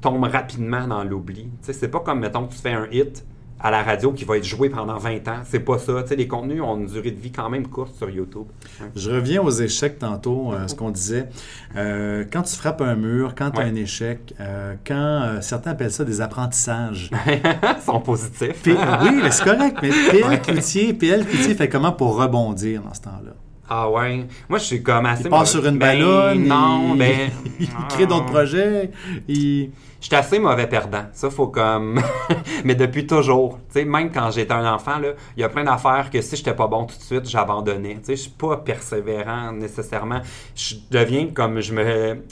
[0.00, 1.48] tombent rapidement dans l'oubli.
[1.62, 3.24] C'est pas comme, mettons, que tu fais un hit
[3.60, 5.40] à la radio qui va être joué pendant 20 ans.
[5.44, 6.02] C'est pas ça.
[6.02, 8.46] Tu sais, les contenus ont une durée de vie quand même courte sur YouTube.
[8.94, 11.28] Je reviens aux échecs tantôt, euh, ce qu'on disait.
[11.76, 13.70] Euh, quand tu frappes un mur, quand tu as Ouais.
[13.70, 17.10] un échec, euh, quand certains appellent ça des apprentissages.
[17.26, 18.62] Ils sont positifs.
[18.62, 20.40] P- oui, mais c'est correct, mais PL.
[20.42, 23.32] Cloutier, PL Cloutier fait comment pour rebondir dans ce temps-là?
[23.68, 24.26] Ah ouais.
[24.48, 25.24] Moi, je suis comme assez.
[25.24, 27.30] Il part sur une Ben, ballonne, Non, il, ben.
[27.60, 28.90] il crée d'autres projets,
[29.28, 29.70] il...
[30.00, 31.06] Je suis assez mauvais perdant.
[31.12, 32.00] Ça, faut comme.
[32.64, 33.58] Mais depuis toujours.
[33.68, 36.36] Tu sais, même quand j'étais un enfant, là, il y a plein d'affaires que si
[36.36, 37.96] j'étais pas bon tout de suite, j'abandonnais.
[37.96, 40.20] Tu sais, je suis pas persévérant nécessairement.
[40.54, 42.22] Je deviens comme je me.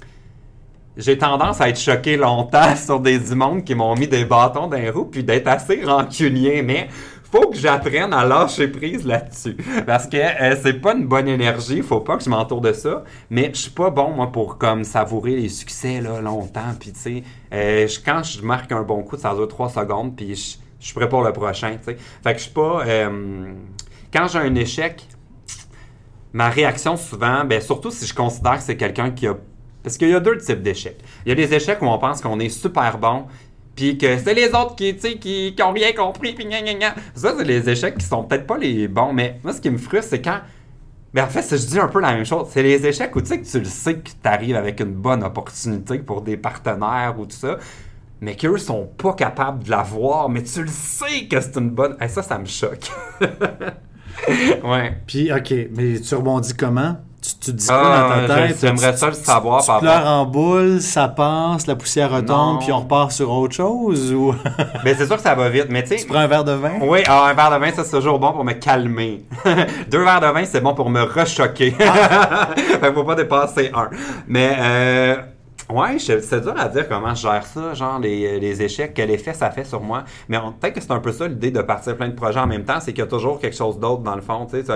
[0.96, 4.68] J'ai tendance à être choqué longtemps sur des du monde qui m'ont mis des bâtons
[4.68, 6.88] dans les roues puis d'être assez rancunier, mais
[7.30, 11.82] faut que j'apprenne à lâcher prise là-dessus parce que euh, c'est pas une bonne énergie,
[11.82, 14.84] faut pas que je m'entoure de ça, mais je suis pas bon moi pour comme
[14.84, 19.16] savourer les succès là longtemps puis tu sais euh, quand je marque un bon coup,
[19.16, 21.96] ça dure trois secondes puis je, je suis prêt pour le prochain, tu sais.
[22.22, 23.52] Fait que je suis pas euh,
[24.12, 25.02] quand j'ai un échec,
[26.32, 29.36] ma réaction souvent, ben surtout si je considère que c'est quelqu'un qui a
[29.86, 30.98] parce qu'il y a deux types d'échecs.
[31.24, 33.26] Il y a des échecs où on pense qu'on est super bon,
[33.76, 36.94] puis que c'est les autres qui, qui, qui ont rien compris, puis gna gna gna.
[37.14, 39.76] Ça, c'est les échecs qui sont peut-être pas les bons, mais moi, ce qui me
[39.76, 40.40] frustre, c'est quand.
[41.12, 42.48] Ben, en fait, je dis un peu la même chose.
[42.50, 44.94] C'est les échecs où tu sais que tu le sais que tu arrives avec une
[44.94, 47.58] bonne opportunité pour des partenaires ou tout ça,
[48.20, 51.70] mais qu'eux sont pas capables de la voir, mais tu le sais que c'est une
[51.70, 51.96] bonne.
[52.00, 52.90] Eh, ça, ça me choque.
[54.64, 55.00] ouais.
[55.06, 56.96] Puis, OK, mais tu rebondis comment?
[57.26, 58.58] Tu, tu te dis Ah, quoi dans ta je- tête?
[58.60, 62.10] j'aimerais Tu- ça le tu- savoir Tu par pleures en boule, ça passe, la poussière
[62.12, 64.12] retombe, puis on repart sur autre chose?
[64.12, 64.34] Ou?
[64.84, 65.96] Ben, c'est sûr que ça va vite, mais tu sais.
[65.96, 66.74] tu prends un verre de vin?
[66.82, 69.24] Oui, ah, un verre de vin, ça c'est toujours bon pour me calmer.
[69.90, 71.70] Deux verres de vin, c'est bon pour me rechoquer.
[71.78, 73.88] fait qu'il faut pas dépasser un.
[74.28, 75.16] Mais euh,
[75.68, 79.34] Ouais, c'est dur à dire comment je gère ça, genre les, les échecs, quel effet
[79.34, 80.04] ça fait sur moi.
[80.28, 82.64] Mais peut-être que c'est un peu ça l'idée de partir plein de projets en même
[82.64, 84.46] temps, c'est qu'il y a toujours quelque chose d'autre dans le fond.
[84.48, 84.72] Tu sais,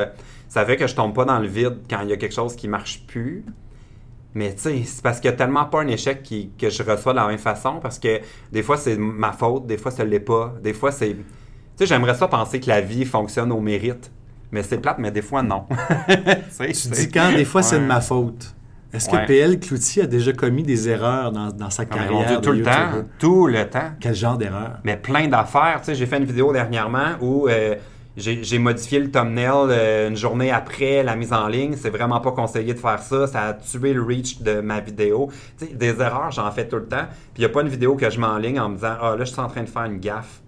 [0.51, 2.55] ça, fait que je tombe pas dans le vide quand il y a quelque chose
[2.57, 3.45] qui marche plus.
[4.35, 6.83] Mais tu sais, c'est parce qu'il y a tellement pas un échec qui- que je
[6.83, 8.21] reçois de la même façon, parce que
[8.53, 11.15] des fois c'est ma faute, des fois ça l'est pas, des fois c'est...
[11.15, 11.25] Tu
[11.77, 14.13] sais, j'aimerais ça penser que la vie fonctionne au mérite.
[14.53, 15.65] Mais c'est plate, mais des fois non.
[16.59, 18.55] tu dis quand des fois c'est de ma faute.
[18.93, 19.27] Est-ce que Ouais.
[19.27, 22.59] PL Cloutier a déjà commis des erreurs dans, dans sa Ah, carrière Dieu, tout de
[22.59, 23.93] le temps, tout le temps.
[24.01, 24.79] Quel genre d'erreur?
[24.83, 25.77] Mais plein d'affaires.
[25.79, 27.77] Tu sais, j'ai fait une vidéo dernièrement où euh,
[28.16, 31.77] j'ai modifié le thumbnail euh, une journée après la mise en ligne.
[31.77, 33.27] C'est vraiment pas conseillé de faire ça.
[33.27, 35.31] Ça a tué le reach de ma vidéo.
[35.59, 37.07] Tu sais, des erreurs, j'en fais tout le temps.
[37.35, 38.96] Puis il n'y a pas une vidéo que je mets en ligne en me disant
[39.01, 40.40] Ah, là, je suis en train de faire une gaffe.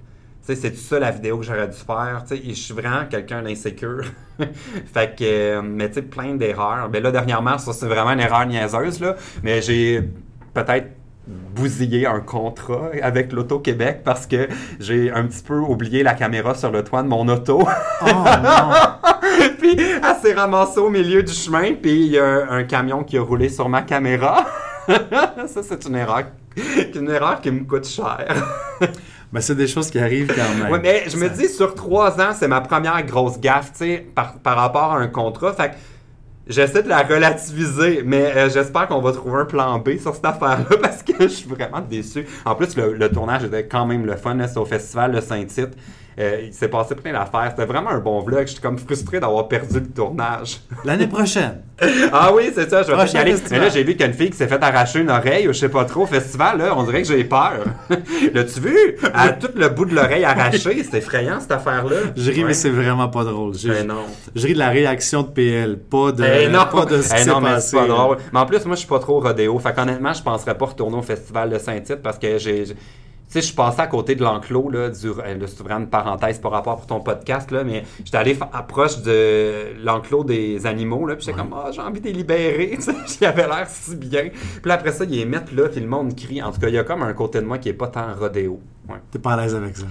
[0.45, 2.25] C'est ça la vidéo que j'aurais dû faire.
[2.29, 4.05] Je suis vraiment quelqu'un d'insécure.
[4.93, 6.91] fait que, euh, mais tu sais, plein d'erreurs.
[6.91, 9.15] Mais là, dernièrement, ça, c'est vraiment une erreur niaiseuse, là.
[9.45, 10.03] Mais j'ai
[10.53, 10.89] peut-être
[11.55, 14.49] bousillé un contrat avec l'Auto-Québec parce que
[14.81, 17.67] j'ai un petit peu oublié la caméra sur le toit de mon auto.
[18.03, 19.51] Oh non!
[19.59, 23.19] puis elle s'est ramassée au milieu du chemin, puis il y a un, camion qui
[23.19, 24.47] a roulé sur ma caméra.
[24.89, 26.25] ça, c'est une erreur.
[26.95, 28.27] Une erreur qui me coûte cher.
[29.33, 30.79] Ben, c'est des choses qui arrivent quand même.
[30.83, 34.35] Mais je me dis, sur trois ans, c'est ma première grosse gaffe, tu sais, par,
[34.35, 35.55] par rapport à un contrat.
[35.55, 35.75] Fait que
[36.47, 40.25] j'essaie de la relativiser, mais euh, j'espère qu'on va trouver un plan B sur cette
[40.25, 42.27] affaire-là parce que je suis vraiment déçu.
[42.45, 45.77] En plus, le, le tournage était quand même le fun, c'est au festival de Saint-Tite.
[46.19, 47.49] Euh, il s'est passé plein d'affaires.
[47.51, 48.47] C'était vraiment un bon vlog.
[48.47, 50.61] J'étais comme frustré d'avoir perdu le tournage.
[50.85, 51.63] L'année prochaine.
[52.13, 53.33] ah oui, c'est ça, je vais y aller.
[53.33, 53.59] festival.
[53.61, 55.69] Mais là, j'ai vu qu'une fille qui s'est fait arracher une oreille ou je sais
[55.69, 57.65] pas trop au festival, là, on dirait que j'ai peur.
[58.35, 58.77] L'as-tu vu?
[59.15, 60.85] A tout le bout de l'oreille arraché.
[60.85, 61.97] C'est effrayant, cette affaire-là.
[62.17, 62.49] Je ris, Ouais.
[62.49, 63.55] mais c'est vraiment pas drôle.
[63.57, 64.05] Je, Ben non.
[64.35, 67.41] je ris de la réaction de PL, pas de, Eh non, pas de ce non
[67.41, 68.19] mais c'est pas drôle.
[68.33, 69.59] Mais en plus, moi, je suis pas trop rodéo.
[69.59, 72.65] Fait qu'honnêtement, je penserais pas retourner au festival de Saint-Tite parce que j'ai.
[73.33, 75.91] Sais, je suis passé à côté de l'enclos, là, du, euh, là, c'est vraiment une
[75.91, 81.07] parenthèse par rapport pour ton podcast, là, mais j'étais allé approche de l'enclos des animaux,
[81.07, 83.67] là, puis j'étais comme, ah, j'ai envie de les libérer, tu sais, j'y avais l'air
[83.69, 84.29] si bien.
[84.63, 86.43] Puis après ça, ils les mettent là, puis le monde crie.
[86.43, 88.15] En tout cas, il y a comme un côté de moi qui est pas tant
[88.15, 88.61] rodéo.
[88.89, 88.97] Ouais.
[89.11, 89.87] T'es pas à l'aise avec ça?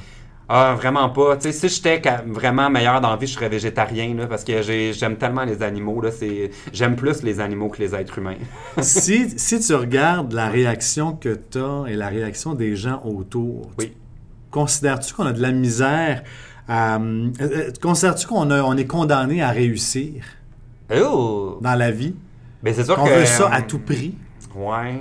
[0.54, 1.38] Ah, vraiment pas.
[1.38, 4.62] Tu sais, si j'étais vraiment meilleur dans la vie, je serais végétarien, là, parce que
[4.62, 6.04] j'ai- j'aime tellement les animaux.
[6.74, 8.36] J'aime plus les animaux que les êtres humains.
[8.82, 13.72] si, si tu regardes la réaction que tu as et la réaction des gens autour,
[13.80, 13.94] Oui.
[14.50, 16.24] considères-tu qu'on a de la misère
[16.68, 16.98] à.
[16.98, 20.24] euh, euh, considères-tu qu'on on est condamné à réussir?
[20.94, 21.60] Oh!
[21.62, 22.14] dans la vie?
[22.62, 24.16] Mais c'est sûr Qu'on veut ça à tout prix?
[24.54, 25.00] Ouais.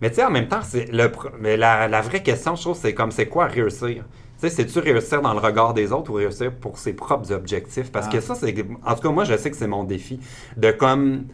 [0.00, 2.76] Mais tu sais, en même temps, c'est le mais la, la vraie question, je trouve,
[2.76, 4.04] c'est comme c'est quoi réussir?
[4.40, 7.90] Tu sais, c'est-tu réussir dans le regard des autres ou réussir pour ses propres objectifs?
[7.90, 8.12] Parce Ah.
[8.12, 8.54] que ça, c'est.
[8.86, 10.20] En tout cas, moi, je sais que c'est mon défi.
[10.56, 11.24] De comme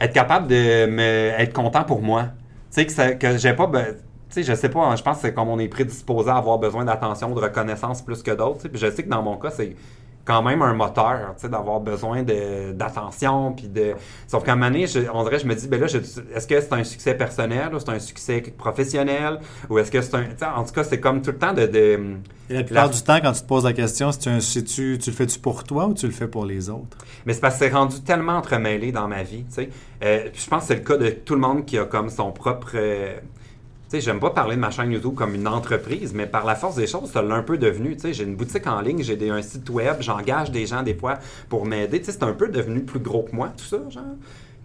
[0.00, 1.00] être capable de me
[1.40, 2.24] être content pour moi.
[2.24, 2.28] Tu
[2.70, 3.68] sais, que, ça- que j'ai pas.
[3.68, 3.94] Tu
[4.30, 6.58] sais, je sais pas, hein, je pense que c'est comme on est prédisposé à avoir
[6.58, 8.68] besoin d'attention, de reconnaissance plus que d'autres.
[8.68, 9.74] Puis je sais que dans mon cas, c'est
[10.28, 12.22] quand même un moteur, tu sais, d'avoir besoin
[12.74, 13.94] d'attention, puis de...
[14.26, 16.60] Sauf qu'à un moment donné, je- on dirait, je me dis, ben là, est-ce que
[16.60, 19.38] c'est un succès personnel, ou c'est un succès professionnel,
[19.70, 20.24] ou est-ce que c'est un...
[20.24, 21.66] tu sais, en tout cas, c'est comme tout le temps de...
[21.66, 22.00] de
[22.50, 24.64] Et la plupart La- du temps, quand tu te poses la question, si tu, si
[24.64, 26.98] tu, tu le fais-tu pour toi ou tu le fais pour les autres?
[27.24, 29.70] Mais c'est parce que c'est rendu tellement entremêlé dans ma vie, tu sais.
[30.04, 32.32] Euh, je pense que c'est le cas de tout le monde qui a comme son
[32.32, 32.72] propre...
[32.74, 33.16] euh,
[33.88, 36.76] sais, j'aime pas parler de ma chaîne YouTube comme une entreprise, mais par la force
[36.76, 37.94] des choses, ça l'a un peu devenu.
[37.96, 40.94] Tu sais, j'ai une boutique en ligne, j'ai un site web, j'engage des gens des
[40.94, 42.00] fois pour m'aider.
[42.00, 44.04] Tu sais, c'est un peu devenu plus gros que moi, tout ça, genre.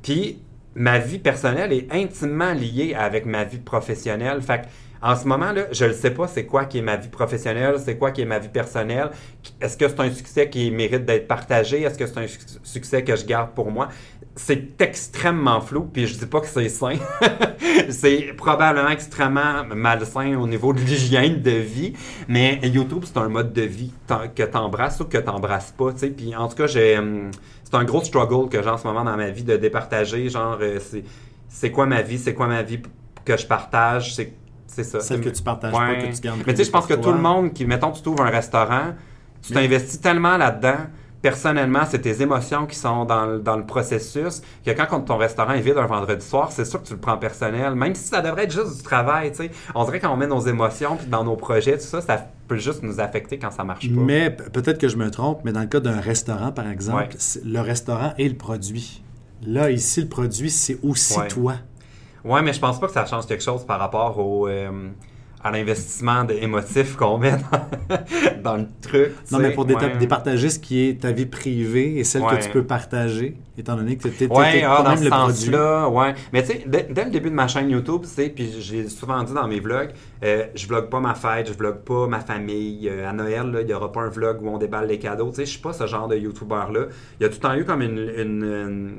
[0.02, 0.40] Puis
[0.76, 4.42] ma vie personnelle est intimement liée avec ma vie professionnelle.
[4.42, 4.66] Fait que,
[5.06, 7.76] en ce moment, là, je ne sais pas c'est quoi qui est ma vie professionnelle,
[7.78, 9.12] c'est quoi qui est ma vie personnelle.
[9.60, 11.82] Est-ce que c'est un succès qui mérite d'être partagé?
[11.82, 13.90] Est-ce que c'est un su- succès que je garde pour moi?
[14.36, 16.96] C'est extrêmement flou, puis je dis pas que c'est sain.
[17.90, 21.94] c'est probablement extrêmement malsain au niveau de l'hygiène de vie,
[22.28, 23.94] mais YouTube, c'est un mode de vie
[24.36, 25.92] que tu embrasses ou que tu n'embrasses pas.
[25.94, 26.10] tu sais.
[26.10, 27.30] Puis en tout cas, j'ai, hum,
[27.64, 30.30] c'est un gros struggle que j'ai en ce moment dans ma vie de départager.
[30.30, 31.04] Genre, euh, c'est,
[31.48, 32.18] c'est quoi ma vie?
[32.18, 32.80] C'est quoi ma vie
[33.24, 34.16] que je partage?
[34.16, 34.34] C'est,
[34.66, 35.00] c'est ça.
[35.00, 35.96] Celle que tu partages Ouais.
[36.02, 37.92] pas, que tu gardes Mais tu sais, je pense que tout le monde qui, mettons,
[37.92, 38.96] tu ouvres un restaurant,
[39.44, 40.88] tu Mais- t'investis tellement là-dedans.
[41.24, 44.42] Personnellement, c'est tes émotions qui sont dans, le- dans le processus.
[44.66, 47.18] Que quand ton restaurant est vide un vendredi soir, c'est sûr que tu le prends
[47.18, 47.76] personnel.
[47.76, 49.52] Même si ça devrait être juste du travail, tu sais.
[49.74, 52.58] On dirait quand on met nos émotions puis dans nos projets, tout ça, ça peut
[52.58, 54.02] juste nous affecter quand ça marche pas.
[54.02, 57.42] Mais peut-être que je me trompe, mais dans le cas d'un restaurant, par exemple, Ouais.
[57.46, 59.02] le restaurant est le produit.
[59.46, 61.28] Là, ici, le produit, c'est aussi Ouais.
[61.30, 61.54] toi.
[62.26, 64.90] Ouais, mais je pense pas que ça change quelque chose par rapport au, euh,
[65.44, 67.34] à l'investissement émotif qu'on met
[68.44, 69.12] dans, le truc.
[69.32, 72.64] Non, mais pour départager ce qui est ta vie privée et celle que tu peux
[72.64, 75.50] partager, étant donné que tu es, ouais, ah, quand même le produit.
[75.52, 76.16] Là, ouais.
[76.32, 78.04] Mais tu sais, dès, le début de ma chaîne YouTube,
[78.36, 79.92] puis j'ai souvent dit dans mes vlogs,
[80.24, 82.88] euh, je vlog pas ma fête, je vlog pas ma famille.
[82.90, 85.30] Euh, à Noël, il n'y aura pas un vlog où on déballe les cadeaux.
[85.30, 86.86] Tu sais, je suis pas ce genre de YouTuber-là.
[87.20, 88.98] Il y a tout le temps eu comme une une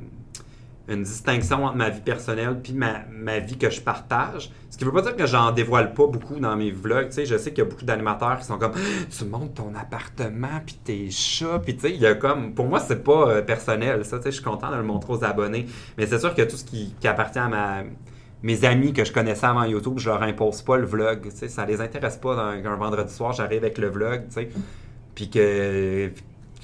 [0.87, 4.51] distinction entre ma vie personnelle puis ma, ma, vie que je partage.
[4.69, 7.07] Ce qui veut pas dire que j'en dévoile pas beaucoup dans mes vlogs.
[7.07, 8.73] Tu sais, je sais qu'il y a beaucoup d'animateurs qui sont comme
[9.09, 13.03] tu montres ton appartement puis tes chats puis il y a comme pour moi c'est
[13.03, 14.19] pas euh, personnel ça.
[14.23, 15.65] Je suis content de le montrer aux abonnés.
[15.97, 17.83] Mais c'est sûr que tout ce qui, qui, appartient à ma
[18.43, 21.29] mes amis que je connaissais avant YouTube, je leur impose pas le vlog.
[21.31, 22.35] Ça les intéresse pas.
[22.35, 24.25] Un, un vendredi soir, j'arrive avec le vlog.
[25.15, 26.11] Puis que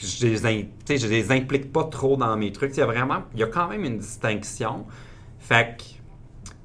[0.01, 2.75] je les, les implique pas trop dans mes trucs.
[2.75, 4.85] Il y a vraiment, il y a quand même une distinction.
[5.39, 5.83] Fait que,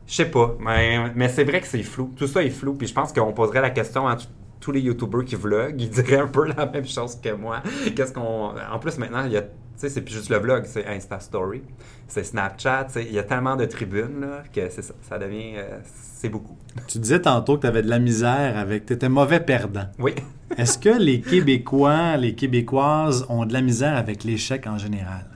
[0.07, 2.13] je sais pas, mais, mais c'est vrai que c'est flou.
[2.17, 4.17] Tout ça est flou, puis je pense qu'on poserait la question à
[4.61, 7.63] tous les YouTubers qui vloguent, ils diraient un peu la même chose que moi.
[7.95, 8.55] Qu'est-ce qu'on...
[8.57, 9.45] En plus, maintenant, il y a
[9.77, 11.63] c'est plus juste le vlog, c'est Insta Story,
[12.09, 16.29] c'est Snapchat, il y a tellement de tribunes là, que ça, ça devient, euh, c'est
[16.29, 16.57] beaucoup.
[16.89, 19.87] Tu disais tantôt que tu avais de la misère avec, tu étais mauvais perdant.
[19.99, 20.15] Oui.
[20.57, 25.27] Est-ce que les Québécois, les Québécoises ont de la misère avec l'échec en général?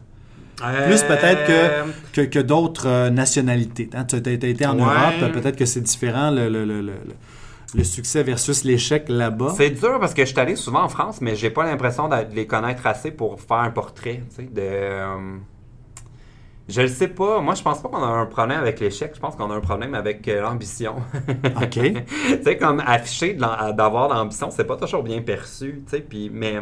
[0.86, 3.88] Plus peut-être que, que, d'autres euh, nationalités.
[3.94, 4.04] Hein?
[4.04, 6.92] Tu as, été en Europe, peut-être que c'est différent le, le, le, le,
[7.84, 9.54] succès versus l'échec là-bas.
[9.56, 12.16] C'est dur parce que je suis allé souvent en France, mais j'ai pas l'impression de
[12.34, 14.60] les connaître assez pour faire un portrait de.
[14.60, 15.36] Euh,
[16.68, 17.40] je le sais pas.
[17.40, 19.12] Moi, je pense pas qu'on a un problème avec l'échec.
[19.14, 20.96] Je pense qu'on a un problème avec euh, l'ambition.
[21.62, 21.68] OK.
[21.70, 25.82] tu sais, comme afficher d'avoir l'ambition, c'est pas toujours bien perçu.
[25.84, 26.54] Tu sais, puis, mais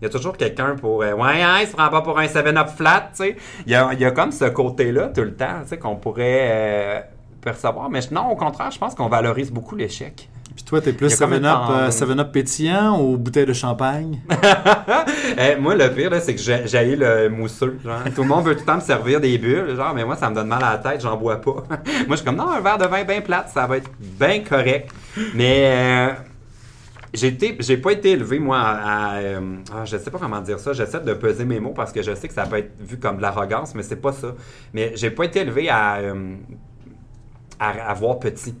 [0.00, 2.26] il y a toujours quelqu'un pour euh, Ouais, hein, il se prend pas pour un
[2.26, 3.36] 7-up flat, tu sais.
[3.66, 7.10] Il y a, y a, comme ce côté-là tout le temps, tu sais, qu'on pourrait
[7.44, 7.90] percevoir.
[7.90, 10.28] Mais non, au contraire, je pense qu'on valorise beaucoup l'échec.
[10.54, 14.20] Puis toi, t'es plus 7-Up euh, pétillant ou bouteille de champagne?
[15.36, 17.78] Eh, moi, le pire, c'est que j'ai le mousseux.
[18.14, 20.30] Tout le monde veut tout le temps me servir des bulles, genre, mais moi, ça
[20.30, 21.64] me donne mal à la tête, j'en bois pas.
[22.06, 24.40] moi, je suis comme, non, un verre de vin bien plate, ça va être bien
[24.40, 24.90] correct.
[25.34, 25.72] Mais...
[26.12, 26.12] Euh,
[27.14, 29.16] j'ai pas été élevé, moi, à.
[29.18, 30.72] Euh, ah, je sais pas comment dire ça.
[30.72, 33.18] J'essaie de peser mes mots parce que je sais que ça peut être vu comme
[33.18, 34.34] de l'arrogance, mais c'est pas ça.
[34.72, 36.34] Mais j'ai pas été élevé à, euh,
[37.60, 38.54] à, à voir petit.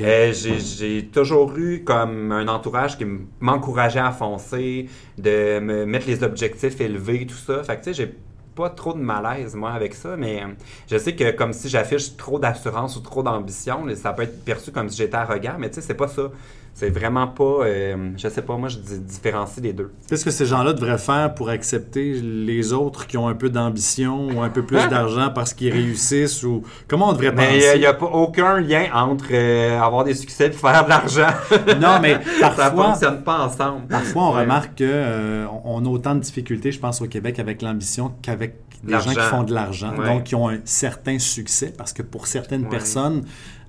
[0.00, 3.04] Euh, j'ai toujours eu comme un entourage qui
[3.40, 7.62] m'encourageait à foncer, de me mettre les objectifs élevés, tout ça.
[7.62, 8.14] Fait que tu sais, j'ai
[8.54, 10.42] pas trop de malaise, moi, avec ça, mais
[10.90, 14.72] je sais que comme si j'affiche trop d'assurance ou trop d'ambition, ça peut être perçu
[14.72, 16.30] comme si j'étais arrogant, mais tu sais, c'est pas ça.
[16.78, 19.90] C'est vraiment pas, euh, je sais pas, moi je différencie les deux.
[20.08, 24.28] Qu'est-ce que ces gens-là devraient faire pour accepter les autres qui ont un peu d'ambition
[24.28, 27.72] ou un peu plus d'argent parce qu'ils réussissent ou comment on devrait penser?
[27.74, 31.26] il n'y a, pas aucun lien entre euh, avoir des succès et faire de l'argent.
[31.80, 33.88] non, mais parfois ça fonctionne pas ensemble.
[33.88, 37.60] Parfois on remarque que euh, on a autant de difficultés, je pense au Québec avec
[37.60, 41.92] l'ambition qu'avec des gens qui font de l'argent, donc qui ont un certain succès parce
[41.92, 43.24] que pour certaines personnes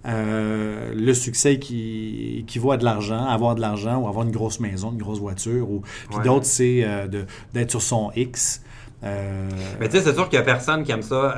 [0.05, 4.59] euh, le succès qui équivaut à de l'argent, avoir de l'argent ou avoir une grosse
[4.59, 5.69] maison, une grosse voiture.
[5.69, 7.07] Ou, puis d'autres, c'est euh,
[7.53, 8.61] d'être sur son X.
[9.03, 11.37] Euh, Mais tu sais, c'est sûr qu'il n'y a personne qui aime ça,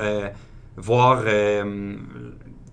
[0.77, 1.23] voir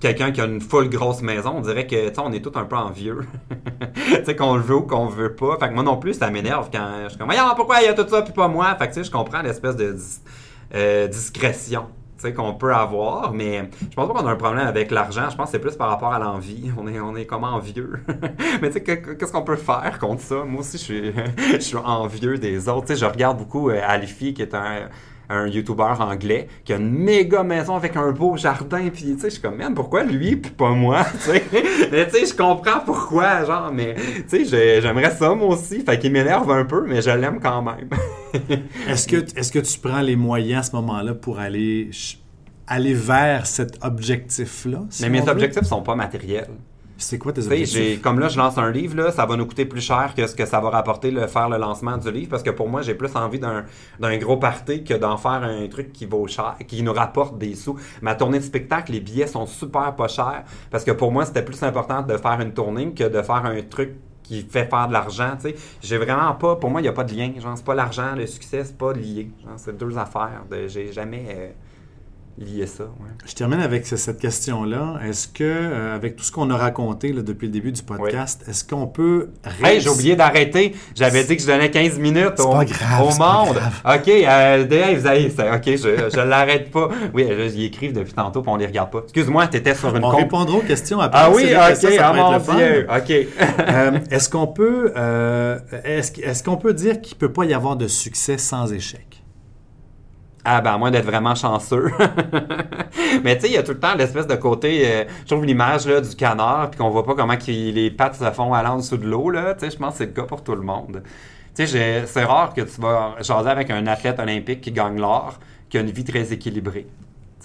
[0.01, 1.55] quelqu'un qui a une full grosse maison.
[1.57, 3.20] On dirait que, tu on est tous un peu envieux.
[3.94, 5.57] tu sais, qu'on le veut ou qu'on veut pas.
[5.59, 7.94] Fait que moi non plus, ça m'énerve quand je suis comme, pourquoi il y a
[7.94, 8.74] tout ça puis pas moi?
[8.77, 9.96] Fait que tu sais, je comprends l'espèce de
[11.07, 11.87] discrétion
[12.35, 15.31] qu'on peut avoir, mais je pense pas qu'on a un problème avec l'argent.
[15.31, 16.70] Je pense que c'est plus par rapport à l'envie.
[16.76, 18.00] On est, on est comme envieux.
[18.62, 20.44] mais tu sais, qu'est-ce qu'on peut faire contre ça?
[20.44, 21.12] Moi aussi, je suis,
[21.52, 22.87] je suis envieux des autres.
[22.87, 24.88] Tu sais, je regarde beaucoup euh, Alifi, qui est un
[25.31, 29.28] un YouTuber anglais qui a une méga maison avec un beau jardin puis tu sais
[29.28, 31.04] je suis comme même pourquoi lui puis pas moi?
[31.92, 33.94] Mais tu sais je comprends pourquoi genre mais
[34.28, 37.62] tu sais j'aimerais ça moi aussi fait qu'il m'énerve un peu mais je l'aime quand
[37.62, 37.88] même
[38.88, 41.90] est-ce que tu prends les moyens à ce moment-là pour aller
[42.66, 46.51] aller vers cet objectif là mais mes objectifs sont pas matériels
[46.98, 48.03] c'est quoi tes objectifs?
[48.03, 50.35] Comme là, je lance un livre, là, ça va nous coûter plus cher que ce
[50.35, 52.94] que ça va rapporter le faire le lancement du livre, parce que pour moi, j'ai
[52.94, 56.92] plus envie d'un gros party que d'en faire un truc qui vaut cher, qui nous
[56.92, 57.77] rapporte des sous.
[58.03, 61.44] Ma tournée de spectacle, les billets sont super pas chers, parce que pour moi, c'était
[61.44, 63.94] plus important de faire une tournée que de faire un truc
[64.28, 65.56] qui fait faire de l'argent, tu sais.
[65.82, 67.32] J'ai vraiment pas, pour moi, il n'y a pas de lien.
[67.38, 69.30] Genre, c'est pas l'argent, le succès, c'est pas lié.
[69.57, 70.44] c'est deux affaires.
[70.66, 71.24] J'ai jamais...
[71.30, 71.50] Euh,
[72.39, 72.84] lier ça.
[72.84, 73.11] ouais.
[73.26, 75.01] Je termine avec ce- cette question-là.
[75.05, 78.45] Est-ce que, euh, avec tout ce qu'on a raconté là, depuis le début du podcast,
[78.49, 79.30] est-ce qu'on peut
[79.64, 80.74] Hey, j'ai oublié d'arrêter.
[80.95, 83.55] J'avais dit que je donnais 15 minutes au, pas grave, au c'est pas monde.
[83.57, 83.99] grave.
[84.01, 84.99] OK, euh,
[85.34, 86.89] ça- OK, je, je l'arrête pas.
[87.12, 89.01] Oui, ils écrivent depuis tantôt, puis on les regarde pas.
[89.03, 91.20] Excuse-moi, t'étais sur une On répondra aux questions après.
[91.22, 92.57] Ah oui, OK, ça, ça ah mon.
[92.57, 92.86] Dieu.
[92.89, 93.12] OK.
[93.68, 97.76] Euh, est-ce qu'on peut, euh, est-ce, est-ce qu'on peut dire qu'il peut pas y avoir
[97.76, 99.05] de succès sans échec?
[100.51, 101.90] Ah ben à moins d'être vraiment chanceux.
[103.22, 105.44] Mais tu sais, il y a tout le temps l'espèce de côté, euh, je trouve
[105.44, 108.78] l'image là, du canard, puis qu'on voit pas comment les pattes se font aller en
[108.78, 109.28] dessous de l'eau.
[109.28, 109.53] là.
[109.53, 111.03] Tu sais, je pense que c'est le cas pour tout le monde.
[111.55, 115.38] Tu sais, c'est rare que tu vas jaser avec un athlète olympique qui gagne l'or,
[115.68, 116.86] qui a une vie très équilibrée.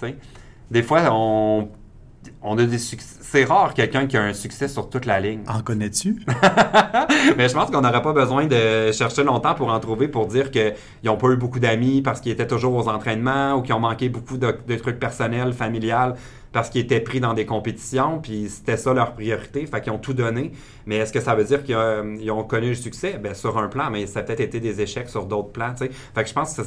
[0.00, 0.16] Tu sais,
[0.70, 1.68] des fois, on,
[2.44, 3.16] on a des succès.
[3.20, 5.40] C'est rare quelqu'un qui a un succès sur toute la ligne.
[5.48, 6.22] En connais-tu?
[7.36, 10.50] Mais je pense qu'on n'aurait pas besoin de chercher longtemps pour en trouver pour dire
[10.50, 10.74] qu'ils
[11.04, 14.08] n'ont pas eu beaucoup d'amis parce qu'ils étaient toujours aux entraînements ou qu'ils ont manqué
[14.10, 16.14] beaucoup de, de trucs personnels, familiales
[16.52, 19.98] parce qu'ils étaient pris dans des compétitions, puis c'était ça leur priorité, fait qu'ils ont
[19.98, 20.52] tout donné.
[20.86, 23.18] Mais est-ce que ça veut dire qu'ils euh, ont connu le succès?
[23.20, 25.86] Ben, sur un plan, mais ça a peut-être été des échecs sur d'autres plans, tu
[25.86, 25.90] sais.
[26.14, 26.62] Fait que je pense que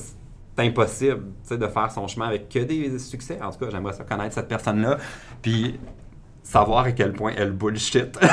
[0.60, 3.40] impossible, de faire son chemin avec que des succès.
[3.42, 4.98] En tout cas, j'aimerais ça connaître cette personne-là,
[5.42, 5.80] puis
[6.44, 8.18] savoir à quel point elle bullshit.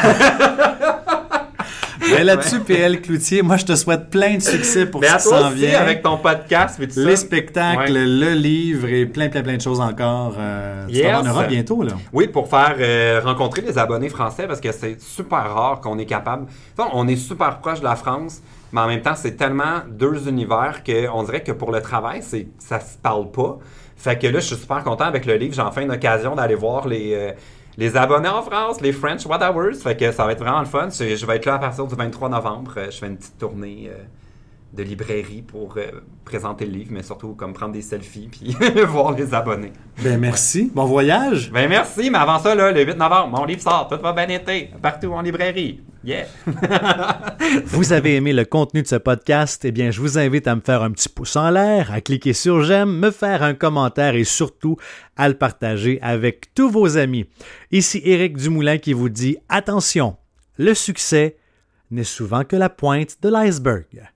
[2.11, 5.23] Mais là-dessus, PL Cloutier, moi, je te souhaite plein de succès pour Mais ce qui
[5.23, 5.81] s'en vient.
[5.81, 7.01] avec ton podcast, puis tout ça?
[7.01, 8.07] Les spectacles, Ouais.
[8.07, 10.35] le livre et plein, plein, plein de choses encore.
[10.39, 11.93] Euh, tu en Europe bientôt, là.
[12.13, 16.05] Oui, pour faire euh, rencontrer les abonnés français parce que c'est super rare qu'on est
[16.07, 16.47] capable.
[16.77, 18.43] Enfin, on est super proche de la France,
[18.75, 22.49] mais en même temps, c'est tellement deux univers qu'on dirait que pour le travail, c'est
[22.59, 23.59] ça se parle pas.
[23.97, 25.55] Fait que là, je suis super content avec le livre.
[25.55, 27.33] J'ai enfin une occasion d'aller voir les, euh,
[27.79, 29.73] les abonnés en France, les French Whatever.
[29.75, 30.89] Fait que ça va être vraiment le fun.
[30.91, 32.73] Je, je vais être là à partir du 23 novembre.
[32.77, 33.89] Euh, Je fais une petite tournée.
[33.91, 34.03] euh,
[34.77, 38.57] de librairie pour euh, présenter le livre, mais surtout comme prendre des selfies puis
[38.89, 39.73] voir les abonnés.
[40.03, 40.69] Ben, merci.
[40.75, 41.53] Bon voyage.
[41.53, 44.29] Ben merci, mais avant ça, là, le 8 novembre, mon livre sort, tout va bien
[44.29, 45.81] été, partout en librairie.
[46.05, 46.27] Yeah!
[47.65, 49.65] Vous avez aimé le contenu de ce podcast?
[49.65, 52.35] Eh bien, je vous invite à me faire un petit pouce en l'air, à cliquer
[52.35, 54.77] sur j'aime, me faire un commentaire et surtout
[55.17, 57.25] à le partager avec tous vos amis.
[57.71, 60.17] Ici Éric Dumoulin qui vous dit attention,
[60.59, 61.39] le succès
[61.91, 64.14] n'est souvent que la pointe de l'iceberg.